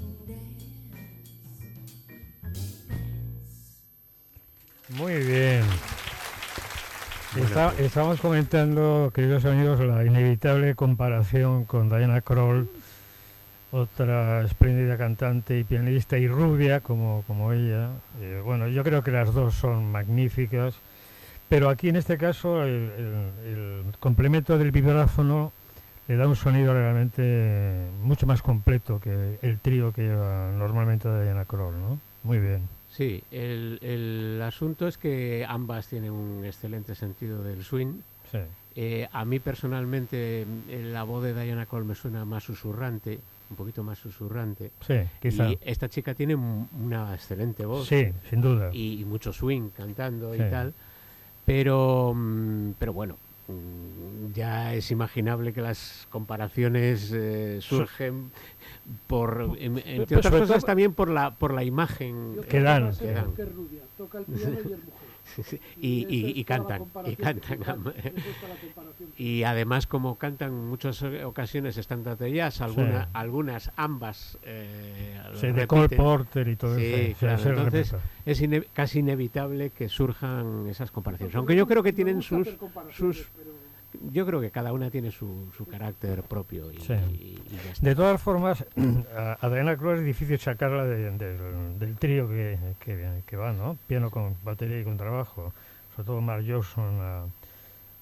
won't 0.00 0.26
dance. 0.26 0.64
Muy 4.96 5.14
bien. 5.26 5.62
Está- 7.36 7.74
Estamos 7.78 8.20
comentando, 8.20 9.12
queridos 9.14 9.44
amigos, 9.44 9.78
la 9.80 10.02
inevitable 10.04 10.74
comparación 10.74 11.66
con 11.66 11.88
Diana 11.90 12.22
Kroll, 12.22 12.70
otra 13.70 14.42
espléndida 14.44 14.96
cantante 14.96 15.58
y 15.58 15.64
pianista 15.64 16.16
y 16.16 16.26
rubia 16.26 16.80
como, 16.80 17.22
como 17.26 17.52
ella. 17.52 17.90
Eh, 18.20 18.40
bueno, 18.42 18.66
yo 18.68 18.82
creo 18.82 19.02
que 19.04 19.10
las 19.10 19.34
dos 19.34 19.54
son 19.54 19.92
magníficas, 19.92 20.74
pero 21.48 21.68
aquí 21.68 21.88
en 21.88 21.96
este 21.96 22.18
caso 22.18 22.62
el, 22.62 22.90
el- 22.98 23.46
el 23.46 23.82
complemento 24.00 24.58
del 24.58 24.70
vibráfono 24.70 25.52
le 26.06 26.16
da 26.16 26.26
un 26.26 26.36
sonido 26.36 26.72
realmente 26.72 27.88
mucho 28.02 28.26
más 28.26 28.40
completo 28.42 28.98
que 29.00 29.38
el 29.42 29.58
trío 29.58 29.92
que 29.92 30.02
lleva 30.02 30.50
normalmente 30.52 31.08
Diana 31.22 31.44
Kroll, 31.44 31.74
¿no? 31.78 31.98
Muy 32.24 32.38
bien. 32.38 32.62
Sí, 32.90 33.22
el, 33.30 33.78
el 33.82 34.40
asunto 34.42 34.88
es 34.88 34.96
que 34.96 35.44
ambas 35.46 35.86
tienen 35.88 36.10
un 36.12 36.44
excelente 36.46 36.94
sentido 36.94 37.42
del 37.42 37.62
swing. 37.62 38.00
Sí. 38.32 38.38
Eh, 38.76 39.08
a 39.12 39.24
mí 39.26 39.38
personalmente 39.38 40.46
mm, 40.46 40.92
la 40.92 41.02
voz 41.02 41.22
de 41.24 41.34
Diana 41.34 41.66
Cole 41.66 41.84
me 41.84 41.94
suena 41.94 42.24
más 42.24 42.44
susurrante, 42.44 43.18
un 43.50 43.56
poquito 43.56 43.82
más 43.84 43.98
susurrante. 43.98 44.70
Sí, 44.86 44.94
quizá. 45.20 45.50
Y 45.50 45.58
esta 45.60 45.88
chica 45.90 46.14
tiene 46.14 46.34
una 46.34 47.14
excelente 47.14 47.66
voz 47.66 47.86
Sí, 47.86 48.08
sin 48.30 48.40
duda. 48.40 48.70
y, 48.72 49.00
y 49.00 49.04
mucho 49.04 49.32
swing 49.32 49.68
cantando 49.76 50.34
Sí. 50.34 50.40
y 50.42 50.50
tal. 50.50 50.72
Pero, 51.48 52.12
mm, 52.14 52.72
pero 52.78 52.92
bueno, 52.92 53.16
mm, 53.48 54.32
ya 54.34 54.74
es 54.74 54.90
imaginable 54.90 55.54
que 55.54 55.62
las 55.62 56.06
comparaciones 56.10 57.10
eh, 57.14 57.58
surgen 57.62 58.30
por, 59.06 59.56
en- 59.58 59.78
entre 59.78 60.18
otras 60.18 60.34
cosas 60.34 60.64
también 60.64 60.92
por 60.92 61.08
la, 61.08 61.30
por 61.34 61.54
la 61.54 61.64
imagen 61.64 62.36
Que 62.50 62.60
dan. 62.60 62.92
sé 62.92 63.06
que 63.06 63.12
dan. 63.12 63.24
porque 63.24 63.42
es 63.42 63.54
rubia, 63.54 63.82
toca 63.96 64.18
el 64.18 64.24
piano 64.26 64.50
y 64.52 64.58
es 64.58 64.64
mujer. 64.66 65.07
y, 65.76 66.44
cantan, 66.44 66.84
y 67.06 67.16
cantan. 67.16 67.60
se. 67.62 67.92
Y 69.16 69.42
además, 69.42 69.86
como 69.86 70.16
cantan 70.16 70.50
en 70.50 70.66
muchas 70.68 71.02
ocasiones 71.02 71.76
estándares 71.76 72.18
de 72.18 72.32
jazz, 72.32 72.60
alguna- 72.60 73.04
Sí. 73.04 73.10
algunas, 73.14 73.72
ambas 73.76 74.38
eh, 74.42 75.20
Sí, 75.34 75.46
de 75.48 75.52
repiten, 75.52 75.66
Cole 75.66 75.88
Porter 75.96 76.48
y 76.48 76.56
todo 76.56 76.76
Sí, 76.76 76.84
eso. 76.84 77.18
claro, 77.20 77.38
se 77.38 77.48
entonces, 77.50 77.94
es 78.24 78.40
ine- 78.42 78.66
casi 78.72 79.00
inevitable 79.00 79.70
que 79.70 79.88
surjan 79.88 80.66
esas 80.68 80.90
comparaciones. 80.90 81.34
Aunque 81.36 81.56
yo 81.56 81.66
creo 81.66 81.82
que 81.82 81.92
tienen 81.92 82.22
sus, 82.22 82.48
sus 82.92 83.30
pero 83.36 83.52
yo 84.12 84.26
creo 84.26 84.40
que 84.40 84.50
cada 84.50 84.72
una 84.72 84.90
tiene 84.90 85.10
su, 85.10 85.50
su 85.56 85.66
carácter 85.66 86.22
propio 86.22 86.70
y, 86.72 86.80
Sí. 86.80 86.92
y- 87.12 87.14
y 87.50 87.56
ya 87.64 87.70
está. 87.72 87.86
De 87.86 87.94
todas 87.94 88.20
formas, 88.20 88.64
a 89.16 89.38
a 89.40 89.48
Diana 89.50 89.76
Cruz 89.76 89.98
es 90.00 90.04
difícil 90.04 90.38
sacarla 90.38 90.84
de- 90.84 91.10
del- 91.12 91.78
del 91.78 91.96
trío 91.96 92.28
que, 92.28 92.58
que, 92.80 93.22
que 93.26 93.36
va, 93.36 93.52
¿no? 93.52 93.76
Piano 93.86 94.10
con 94.10 94.36
batería 94.44 94.80
y 94.80 94.84
con 94.84 94.96
trabajo. 94.96 95.52
Sobre 95.96 96.06
todo 96.06 96.20
Mark 96.20 96.44
Johnson 96.46 97.30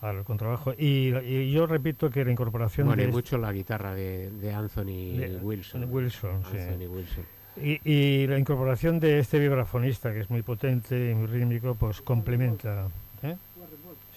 al 0.03 0.24
contrabajo. 0.24 0.72
Y, 0.76 1.14
y 1.16 1.51
yo 1.53 1.66
repito 1.66 2.11
que 2.11 2.24
la 2.24 2.30
incorporación 2.30 2.89
Bueno, 2.89 3.03
y 3.03 3.07
de 3.07 3.12
mucho 3.12 3.39
la 3.39 3.53
guitarra 3.53 3.95
de, 3.95 4.30
de 4.30 4.53
Anthony 4.53 5.16
de- 5.16 5.39
Wilson. 5.43 5.80
de 5.80 5.87
Wilson, 5.87 6.43
sí. 6.51 6.59
Anthony 6.59 6.87
Wilson. 6.93 7.24
Y, 7.62 7.80
y 7.91 8.26
la 8.26 8.39
incorporación 8.39 9.01
de 9.01 9.18
este 9.20 9.39
vibrafonista, 9.39 10.12
que 10.12 10.20
es 10.20 10.28
muy 10.28 10.43
potente 10.43 11.11
y 11.11 11.14
muy 11.14 11.26
rítmico, 11.26 11.74
pues 11.74 12.03
complementa. 12.03 12.89
¿eh? 13.22 13.37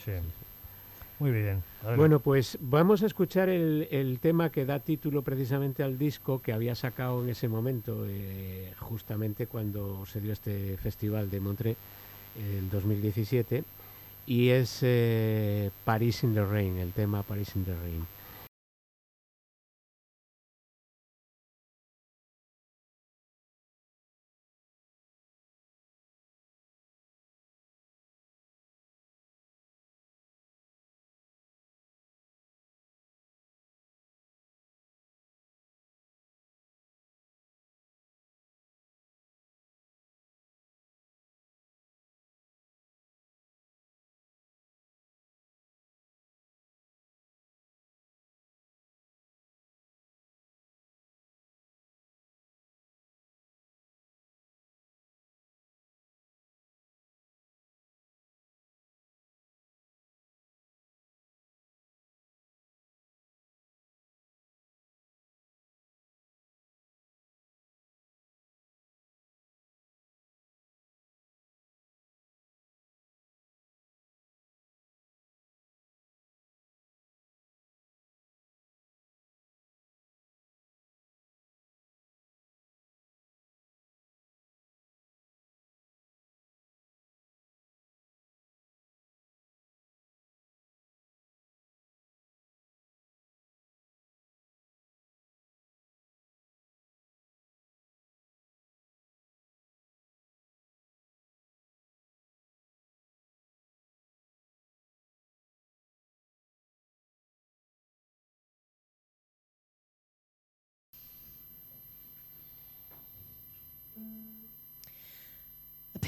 Sí. 0.04 0.12
Muy 1.20 1.32
bien. 1.32 1.62
Bueno, 1.98 2.22
pues 2.22 2.58
vamos 2.62 3.04
a 3.04 3.06
escuchar 3.06 3.50
el, 3.50 3.90
el 3.92 4.20
tema 4.20 4.52
que 4.52 4.66
da 4.66 4.80
título 4.80 5.22
precisamente 5.22 5.84
al 5.84 5.98
disco 5.98 6.42
que 6.42 6.54
había 6.54 6.76
sacado 6.76 7.22
en 7.22 7.30
ese 7.30 7.50
momento, 7.50 8.06
eh, 8.08 8.74
justamente 8.80 9.46
cuando 9.48 10.06
se 10.06 10.22
dio 10.22 10.32
este 10.32 10.78
festival 10.78 11.30
de 11.30 11.42
Montreux 11.42 11.78
en 12.38 12.70
2017, 12.70 13.66
y 14.28 14.50
es 14.50 14.80
eh, 14.82 15.72
Paris 15.84 16.24
in 16.24 16.34
the 16.34 16.46
Rain, 16.46 16.78
el 16.78 16.94
tema 16.94 17.22
Paris 17.24 17.54
in 17.56 17.66
the 17.66 17.76
Rain. 17.76 18.19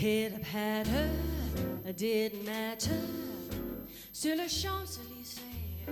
Pitter 0.01 0.39
patter, 0.39 1.09
didn't 1.95 2.43
matter. 2.43 2.97
Sur 4.11 4.35
le 4.35 4.47
Champs-Élysées, 4.47 5.85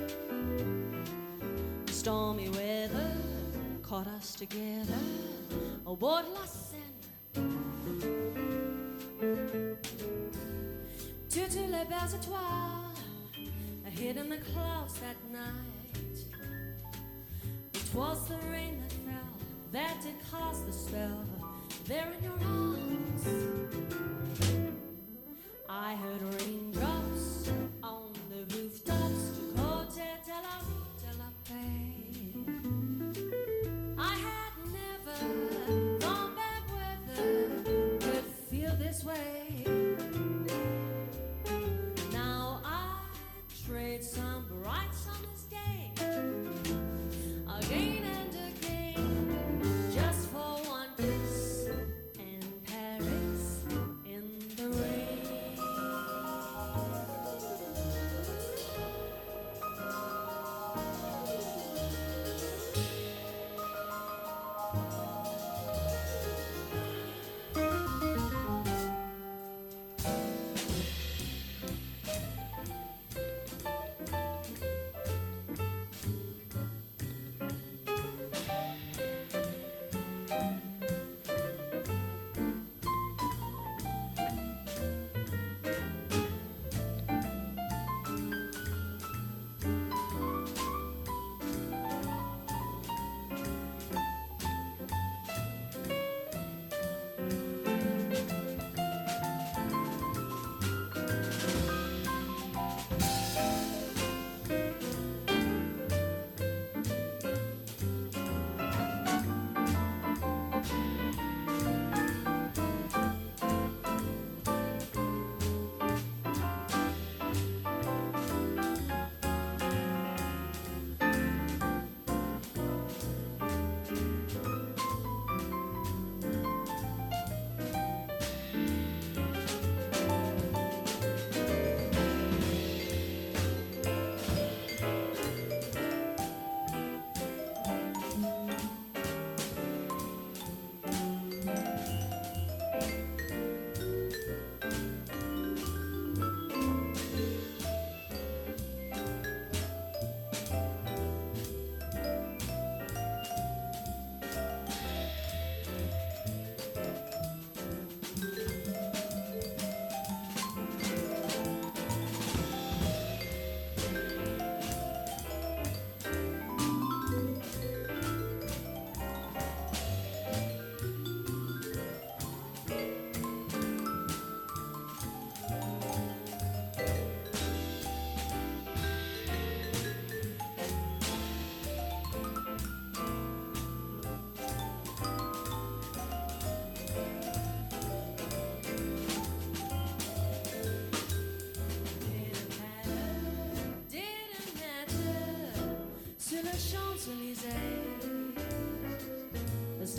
stormy 1.92 2.50
weather 2.50 3.12
caught 3.84 4.08
us 4.08 4.34
together 4.34 4.98
oh, 5.86 5.92
aboard 5.92 6.26
La 6.34 6.48
Seine. 6.48 6.82
Toutes 11.30 11.54
les 11.54 11.86
belles 11.86 12.16
étoiles 12.16 12.96
hid 13.96 14.18
in 14.18 14.28
the 14.28 14.38
clouds 14.52 14.96
that 15.02 15.18
night. 15.32 16.26
It 17.76 17.94
was 17.94 18.28
the 18.28 18.38
rain 18.52 18.82
that 18.82 18.92
fell 18.92 19.38
that 19.72 20.02
did 20.02 20.16
cause 20.32 20.66
the 20.66 20.74
spell 20.74 21.29
there 21.88 22.12
in 22.18 22.24
your 22.24 22.34
arms. 22.44 23.26
I 25.68 25.96
heard 25.96 26.22
raindrops 26.42 26.99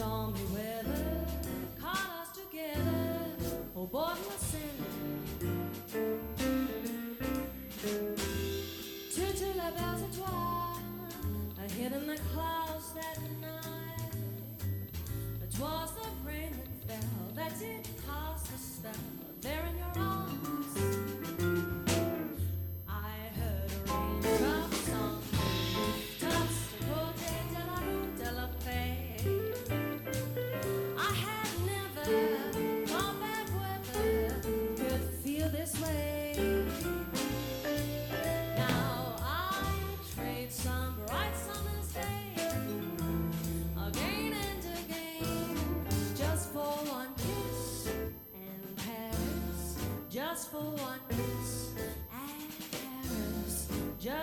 stormy 0.01 0.41
weather 0.55 0.70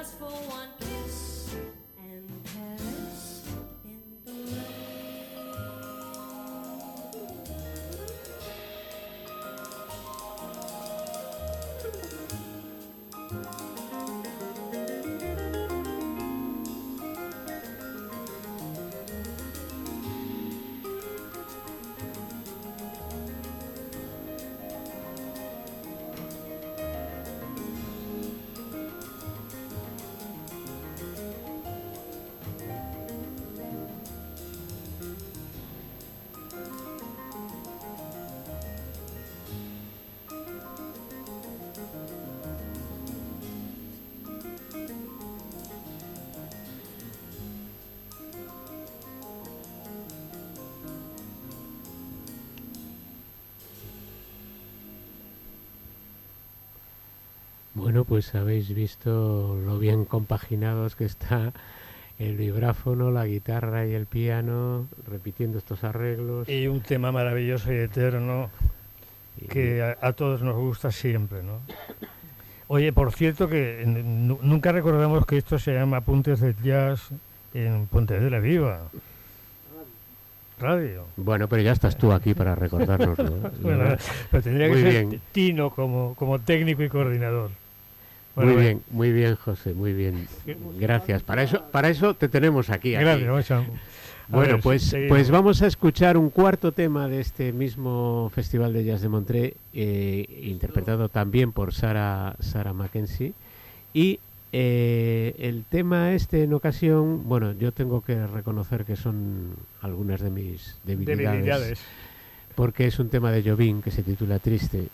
successful 0.07 0.46
Bueno, 57.87 58.03
pues 58.03 58.35
habéis 58.35 58.75
visto 58.75 59.57
lo 59.65 59.79
bien 59.79 60.03
compaginados 60.03 60.97
que 60.97 61.05
está 61.05 61.53
el 62.19 62.35
vibráfono, 62.35 63.11
la 63.11 63.25
guitarra 63.25 63.85
y 63.87 63.93
el 63.93 64.07
piano, 64.07 64.89
repitiendo 65.09 65.57
estos 65.57 65.85
arreglos. 65.85 66.49
Y 66.49 66.67
un 66.67 66.81
tema 66.81 67.13
maravilloso 67.13 67.71
y 67.71 67.77
eterno 67.77 68.49
que 69.47 69.81
a, 69.81 69.97
a 70.05 70.11
todos 70.11 70.41
nos 70.41 70.57
gusta 70.57 70.91
siempre, 70.91 71.43
¿no? 71.43 71.61
Oye, 72.67 72.91
por 72.91 73.13
cierto 73.13 73.47
que 73.47 73.81
nu- 73.85 74.39
nunca 74.41 74.73
recordamos 74.73 75.25
que 75.25 75.37
esto 75.37 75.57
se 75.57 75.73
llama 75.73 75.95
Apuntes 75.97 76.41
de 76.41 76.55
Jazz 76.61 77.11
en 77.53 77.87
Pontevedra 77.87 78.41
Viva. 78.41 78.81
Radio. 80.59 81.05
Bueno, 81.15 81.47
pero 81.47 81.61
ya 81.61 81.71
estás 81.71 81.97
tú 81.97 82.11
aquí 82.11 82.33
para 82.33 82.53
recordárnoslo. 82.53 83.31
Bueno, 83.61 83.77
¿verdad? 83.77 83.99
pero 84.29 84.43
tendría 84.43 84.67
Muy 84.67 84.75
que 84.75 84.91
ser 84.91 85.05
bien. 85.05 85.21
Tino 85.31 85.69
como, 85.69 86.15
como 86.15 86.37
técnico 86.39 86.83
y 86.83 86.89
coordinador. 86.89 87.51
Bueno, 88.37 88.53
muy 88.53 88.61
bien, 88.61 88.81
muy 88.91 89.11
bien, 89.11 89.35
José, 89.35 89.73
muy 89.73 89.93
bien. 89.93 90.27
Gracias. 90.79 91.23
Para 91.23 91.41
eso, 91.41 91.63
para 91.71 91.89
eso 91.89 92.13
te 92.13 92.29
tenemos 92.29 92.69
aquí. 92.69 92.91
Gracias, 92.91 93.63
Bueno, 94.27 94.53
ver, 94.53 94.61
pues, 94.61 94.83
seguimos. 94.83 95.09
pues 95.09 95.31
vamos 95.31 95.61
a 95.63 95.67
escuchar 95.67 96.17
un 96.17 96.29
cuarto 96.29 96.71
tema 96.71 97.07
de 97.07 97.19
este 97.19 97.51
mismo 97.51 98.29
Festival 98.35 98.73
de 98.73 98.83
Jazz 98.83 99.01
de 99.01 99.09
Montré, 99.09 99.55
eh, 99.73 100.41
interpretado 100.43 101.09
también 101.09 101.51
por 101.51 101.73
Sara, 101.73 102.35
Sara 102.39 102.73
Mackenzie. 102.73 103.33
Y 103.91 104.19
eh, 104.51 105.33
el 105.39 105.63
tema 105.67 106.13
este 106.13 106.43
en 106.43 106.53
ocasión, 106.53 107.27
bueno, 107.27 107.53
yo 107.53 107.71
tengo 107.71 108.01
que 108.01 108.27
reconocer 108.27 108.85
que 108.85 108.95
son 108.95 109.55
algunas 109.81 110.21
de 110.21 110.29
mis 110.29 110.77
debilidades, 110.83 111.31
Debilidades. 111.31 111.79
porque 112.53 112.85
es 112.85 112.99
un 112.99 113.09
tema 113.09 113.31
de 113.31 113.49
Jobim 113.49 113.81
que 113.81 113.89
se 113.89 114.03
titula 114.03 114.37
Triste. 114.37 114.89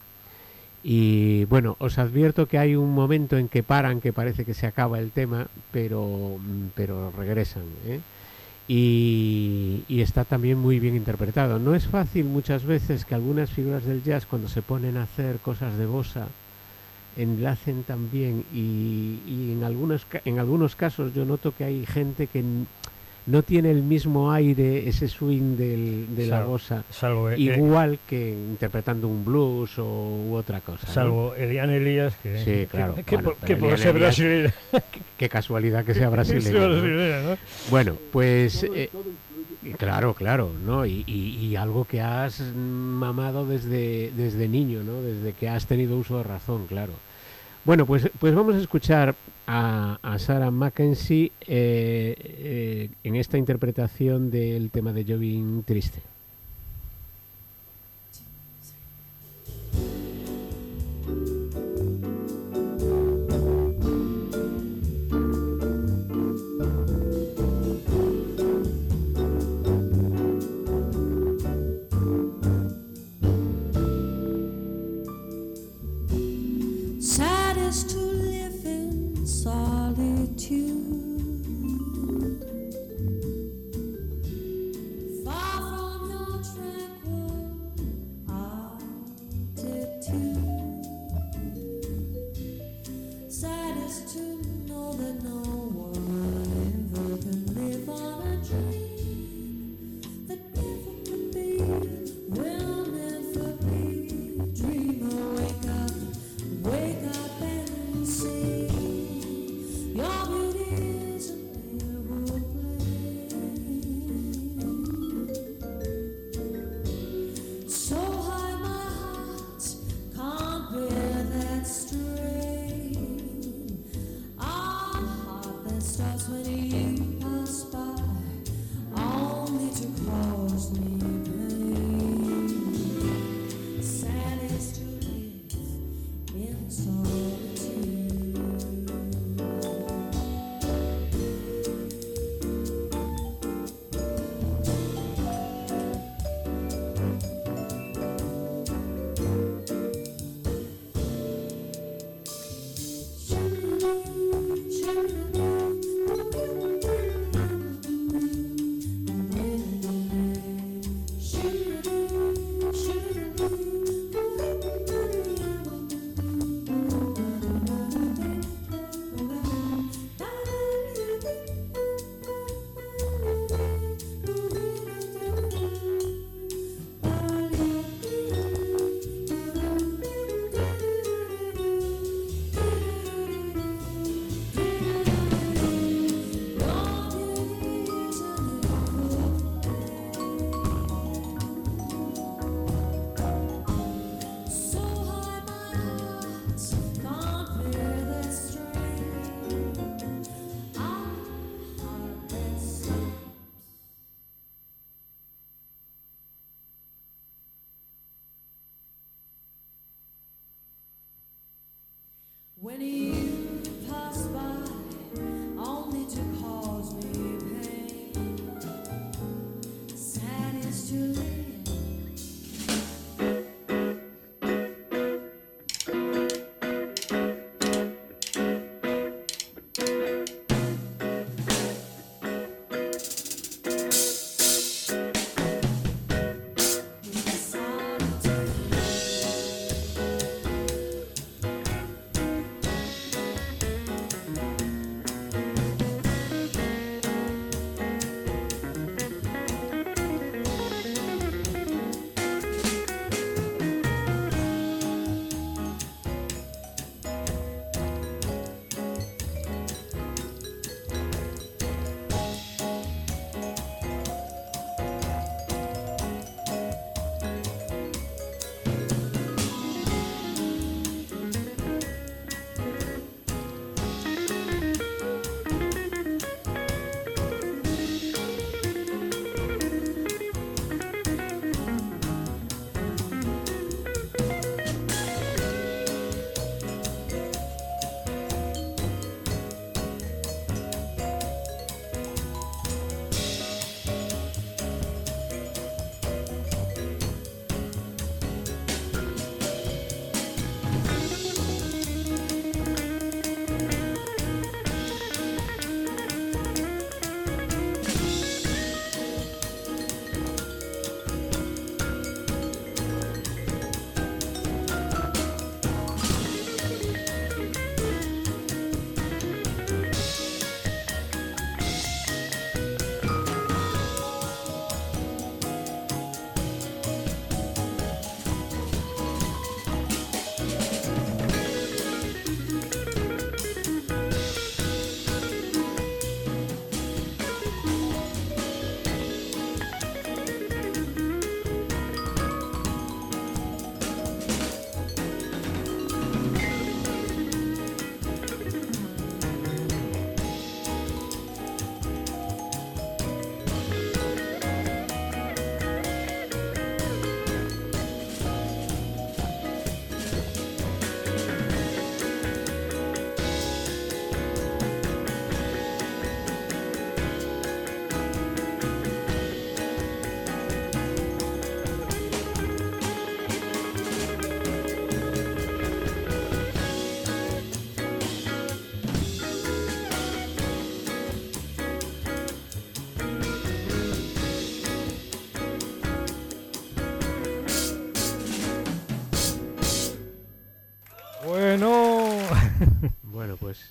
Y 0.84 1.46
bueno, 1.46 1.78
os 1.80 1.98
advierto 1.98 2.48
que 2.48 2.58
hay 2.58 2.76
un 2.76 2.94
momento 2.94 3.38
en 3.38 3.48
que 3.48 3.64
paran, 3.64 4.02
que 4.02 4.12
parece 4.12 4.44
que 4.44 4.54
se 4.54 4.68
acaba 4.68 5.00
el 5.00 5.12
tema, 5.12 5.48
pero, 5.72 6.38
mm, 6.40 6.68
pero 6.76 7.12
regresan. 7.12 7.64
¿eh? 7.88 8.02
Y, 8.68 9.84
está 10.02 10.26
también 10.26 10.60
muy 10.60 10.80
bien 10.80 10.96
interpretado. 10.96 11.60
No 11.60 11.76
es 11.76 11.88
fácil 11.88 12.26
muchas 12.26 12.66
veces 12.66 13.06
que 13.06 13.16
algunas 13.16 13.50
figuras 13.50 13.86
del 13.86 14.04
jazz 14.04 14.26
cuando 14.26 14.50
se 14.50 14.62
ponen 14.62 14.98
a 14.98 15.04
hacer 15.04 15.38
cosas 15.38 15.78
de 15.78 15.86
bossa 15.86 16.28
enlacen 17.16 17.84
también 17.84 18.44
y, 18.54 19.20
y 19.28 19.52
en, 19.54 19.64
algunos, 19.64 20.06
en 20.26 20.40
algunos 20.40 20.76
casos 20.76 21.14
yo 21.14 21.26
noto 21.26 21.54
que 21.56 21.64
hay 21.64 21.86
gente 21.86 22.28
que 22.28 22.44
no 23.26 23.42
tiene 23.44 23.72
el 23.72 23.82
mismo 23.84 24.32
aire, 24.32 24.88
ese 24.88 25.08
swing 25.08 25.56
del- 25.56 26.16
de 26.16 26.28
la 26.28 26.44
bossa, 26.44 26.84
Salvo, 26.90 27.30
eh, 27.30 27.40
igual 27.40 28.00
que 28.08 28.32
interpretando 28.32 29.08
un 29.08 29.24
blues 29.24 29.80
o 29.80 29.84
u 30.30 30.34
otra 30.36 30.60
cosa. 30.62 30.86
¿no? 30.88 30.94
salvo 30.94 31.36
Elian 31.36 31.70
Elías, 31.70 32.14
que, 32.22 32.38
Sí, 32.40 32.44
que- 32.46 32.68
claro, 32.68 32.96
que, 32.96 33.16
bueno, 33.16 33.34
que 33.46 33.56
por 33.56 33.78
ser 33.80 33.94
brasileño. 33.98 34.52
Qué 35.18 35.30
casualidad 35.30 35.86
que 35.86 35.94
sea 35.94 36.10
brasileño. 36.10 36.68
¿no? 36.68 37.30
¿no? 37.32 37.38
Bueno, 37.70 37.96
pues 38.12 38.62
Todo, 38.62 38.76
eh, 38.76 38.90
todo 38.92 39.04
Claro, 39.78 40.14
claro, 40.14 40.52
¿no? 40.66 40.86
Y, 40.86 41.06
y- 41.08 41.38
y 41.46 41.56
algo 41.56 41.86
que 41.86 42.02
has 42.02 42.42
mamado 42.54 43.46
desde, 43.48 44.12
desde 44.18 44.50
niño, 44.50 44.84
¿no? 44.84 45.02
Desde 45.02 45.32
que 45.32 45.48
has 45.48 45.68
tenido 45.68 45.96
uso 45.98 46.18
de 46.18 46.24
razón, 46.24 46.66
claro. 46.68 46.92
Bueno, 47.66 47.86
pues, 47.86 48.10
pues 48.20 48.36
vamos 48.36 48.56
a 48.56 48.60
escuchar 48.60 49.16
a, 49.48 49.98
a 50.02 50.20
Sarah 50.20 50.52
Mackenzie 50.52 51.32
eh, 51.48 52.14
eh, 52.18 52.90
en 53.04 53.16
esta 53.16 53.38
interpretación 53.38 54.30
del 54.30 54.70
tema 54.70 54.92
de 54.92 55.06
Jovin 55.06 55.64
Triste. 55.64 56.02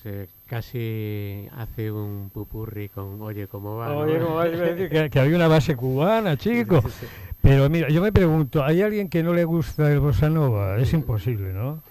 Eh, 0.04 0.28
casi 0.46 1.48
hace 1.56 1.90
un 1.90 2.30
pupurri 2.32 2.88
con 2.88 3.20
Oye, 3.22 3.46
¿cómo 3.48 3.76
va? 3.76 3.92
oye, 3.96 4.18
¿no? 4.18 4.24
¿cómo 4.26 4.36
vais 4.36 4.60
a 4.60 4.64
decir 4.64 4.88
que, 4.90 5.10
que 5.10 5.20
había 5.20 5.36
una 5.36 5.48
base 5.48 5.76
cubana, 5.76 6.36
chico. 6.36 6.82
Pero 7.40 7.68
mira, 7.68 7.88
yo 7.88 8.00
me 8.02 8.12
pregunto, 8.12 8.62
¿hay 8.64 8.82
alguien 8.82 9.08
que 9.08 9.22
no 9.22 9.32
le 9.34 9.44
gusta 9.44 9.92
el 9.92 10.00
bossa 10.00 10.28
nova? 10.30 10.78
Es 10.78 10.92
imposible, 10.92 11.52
¿no? 11.52 11.82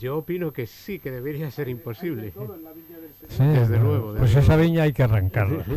Yo 0.00 0.18
opino 0.18 0.52
que 0.52 0.66
sí, 0.66 0.98
que 0.98 1.10
debería 1.12 1.50
ser 1.50 1.68
imposible. 1.68 2.32
Sí, 3.28 3.44
Desde 3.44 3.78
luego, 3.78 4.14
Pues 4.18 4.34
esa 4.34 4.56
viña 4.56 4.82
hay 4.84 4.92
que 4.92 5.02
arrancarla. 5.04 5.64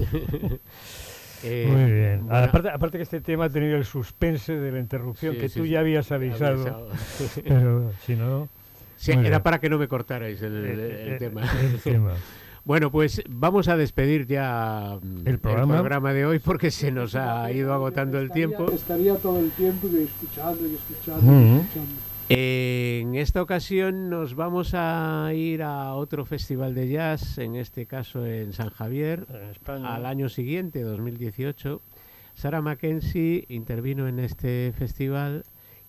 Eh, 1.46 1.68
Muy 1.70 1.92
bien. 1.92 2.26
bueno, 2.26 2.46
aparte, 2.46 2.70
aparte 2.70 2.98
que 2.98 3.04
este 3.04 3.20
tema 3.20 3.44
ha 3.46 3.50
tenido 3.50 3.76
el 3.76 3.84
suspense 3.84 4.58
de 4.58 4.72
la 4.72 4.80
interrupción 4.80 5.34
Sí, 5.34 5.40
que 5.42 5.50
sí, 5.50 5.60
tú 5.60 5.66
sí. 5.66 5.72
ya 5.72 5.82
habías 5.82 6.10
avisado. 6.14 6.54
avisado. 6.54 6.88
Pero 7.46 7.92
si 8.06 8.16
no, 8.16 8.48
Sí, 9.06 9.12
era 9.12 9.22
bien. 9.22 9.42
para 9.44 9.60
que 9.60 9.70
no 9.70 9.78
me 9.78 9.88
cortarais 9.88 10.42
el, 10.42 10.54
el- 10.66 10.80
eh, 10.80 11.04
el 11.08 11.14
eh, 11.14 11.16
tema. 11.20 11.42
el 11.62 11.80
tema. 11.84 12.14
Bueno, 12.66 12.90
pues 12.92 13.22
vamos 13.30 13.68
a 13.68 13.76
despedir 13.76 14.26
ya 14.26 14.98
mm, 15.02 15.28
El 15.28 15.40
programa. 15.40 16.14
de 16.14 16.26
hoy 16.26 16.40
porque 16.40 16.72
se 16.72 16.92
nos 16.92 17.14
ha 17.16 17.52
ido 17.52 17.74
agotando 17.74 18.20
el 18.20 18.32
tiempo. 18.32 18.72
Estaría 18.72 19.16
todo 19.18 19.40
el 19.40 19.52
tiempo 19.52 19.88
y 19.92 20.04
escuchando 20.04 20.66
y 20.66 20.76
escuchando 20.76 21.34
y 21.34 21.60
escuchando. 21.60 21.92
En 22.30 23.16
esta 23.16 23.42
ocasión 23.42 24.10
nos 24.10 24.36
vamos 24.36 24.72
a 24.74 25.30
ir 25.36 25.62
a 25.62 25.94
otro 25.94 26.26
festival 26.26 26.74
de 26.74 26.88
jazz, 26.88 27.38
en 27.38 27.56
este 27.56 27.86
caso 27.86 28.26
en 28.26 28.54
San 28.54 28.70
Javier, 28.70 29.28
En 29.68 29.86
al 29.86 30.06
año 30.06 30.30
siguiente, 30.30 30.82
2018. 30.84 31.82
Sarah 32.36 32.62
Mackenzie 32.62 33.46
intervino 33.50 34.08
en 34.08 34.20
este 34.20 34.74
festival 34.78 35.44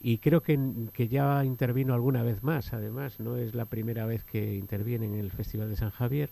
y 0.05 0.19
creo 0.19 0.43
que, 0.43 0.61
que 0.93 1.09
ya 1.09 1.43
intervino 1.47 1.95
alguna 1.95 2.23
vez 2.23 2.43
más, 2.43 2.75
además, 2.75 3.21
no 3.21 3.39
es 3.39 3.55
la 3.55 3.65
primera 3.65 4.05
vez 4.05 4.23
que 4.23 4.55
interviene 4.55 5.07
en 5.07 5.15
el 5.15 5.31
Festival 5.31 5.71
de 5.71 5.77
San 5.77 5.89
Javier. 5.89 6.29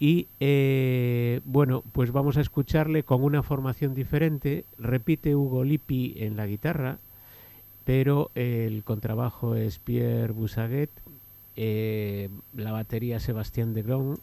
Y 0.00 0.26
eh, 0.40 1.40
bueno, 1.44 1.84
pues 1.92 2.10
vamos 2.10 2.36
a 2.36 2.40
escucharle 2.40 3.04
con 3.04 3.22
una 3.22 3.44
formación 3.44 3.94
diferente. 3.94 4.64
Repite 4.76 5.36
Hugo 5.36 5.62
Lippi 5.62 6.14
en 6.16 6.36
la 6.36 6.48
guitarra, 6.48 6.98
pero 7.84 8.32
el 8.34 8.82
contrabajo 8.82 9.54
es 9.54 9.78
Pierre 9.78 10.32
Boussaguet, 10.32 10.90
eh, 11.54 12.28
la 12.54 12.72
batería 12.72 13.20
Sebastián 13.20 13.72
de 13.72 13.82
Gron, 13.82 14.18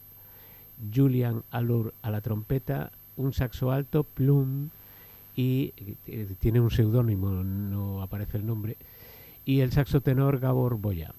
Julian 0.94 1.42
Allur 1.50 1.94
a 2.02 2.10
la 2.10 2.20
trompeta, 2.20 2.92
un 3.16 3.32
saxo 3.32 3.70
alto, 3.70 4.04
Plum, 4.04 4.68
y 5.38 5.72
eh, 6.08 6.26
tiene 6.40 6.58
un 6.58 6.72
seudónimo, 6.72 7.30
no 7.30 8.02
aparece 8.02 8.38
el 8.38 8.44
nombre, 8.44 8.76
y 9.44 9.60
el 9.60 9.70
saxo 9.70 10.00
tenor 10.00 10.40
Gabor 10.40 10.78
Boya. 10.78 11.14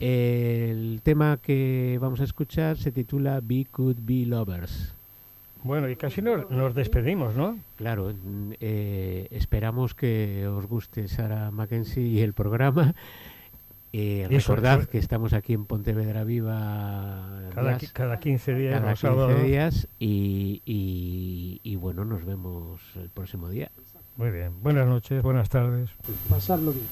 El 0.00 1.00
tema 1.04 1.38
que 1.40 1.96
vamos 2.00 2.20
a 2.20 2.24
escuchar 2.24 2.76
se 2.76 2.90
titula 2.90 3.38
Be 3.40 3.64
Could 3.70 3.98
Be 4.00 4.26
Lovers. 4.26 4.92
Bueno, 5.62 5.88
y 5.88 5.94
casi 5.94 6.22
nos, 6.22 6.50
nos 6.50 6.74
despedimos, 6.74 7.36
¿no? 7.36 7.56
Claro, 7.76 8.12
mm, 8.12 8.54
eh, 8.58 9.28
esperamos 9.30 9.94
que 9.94 10.48
os 10.48 10.66
guste 10.66 11.06
Sara 11.06 11.52
Mackenzie 11.52 12.02
y 12.02 12.22
el 12.22 12.32
programa. 12.32 12.96
Eh, 13.98 14.26
recordad 14.28 14.84
que 14.84 14.98
estamos 14.98 15.32
aquí 15.32 15.54
en 15.54 15.64
Pontevedra 15.64 16.22
Viva 16.22 17.48
Cada, 17.54 17.78
qui- 17.78 17.90
cada 17.94 18.20
15 18.20 18.54
días, 18.54 18.74
cada 18.74 18.90
los 18.90 19.00
15 19.00 19.16
sábados. 19.16 19.42
días 19.42 19.88
y, 19.98 20.60
y- 20.66 21.60
y 21.62 21.76
bueno, 21.76 22.04
nos 22.04 22.22
vemos 22.26 22.78
el 22.96 23.08
próximo 23.08 23.48
día. 23.48 23.70
Muy 24.16 24.30
bien. 24.30 24.62
Buenas 24.62 24.86
noches, 24.86 25.22
buenas 25.22 25.48
tardes. 25.48 25.88
Pasarlo 26.28 26.72
bien. 26.72 26.86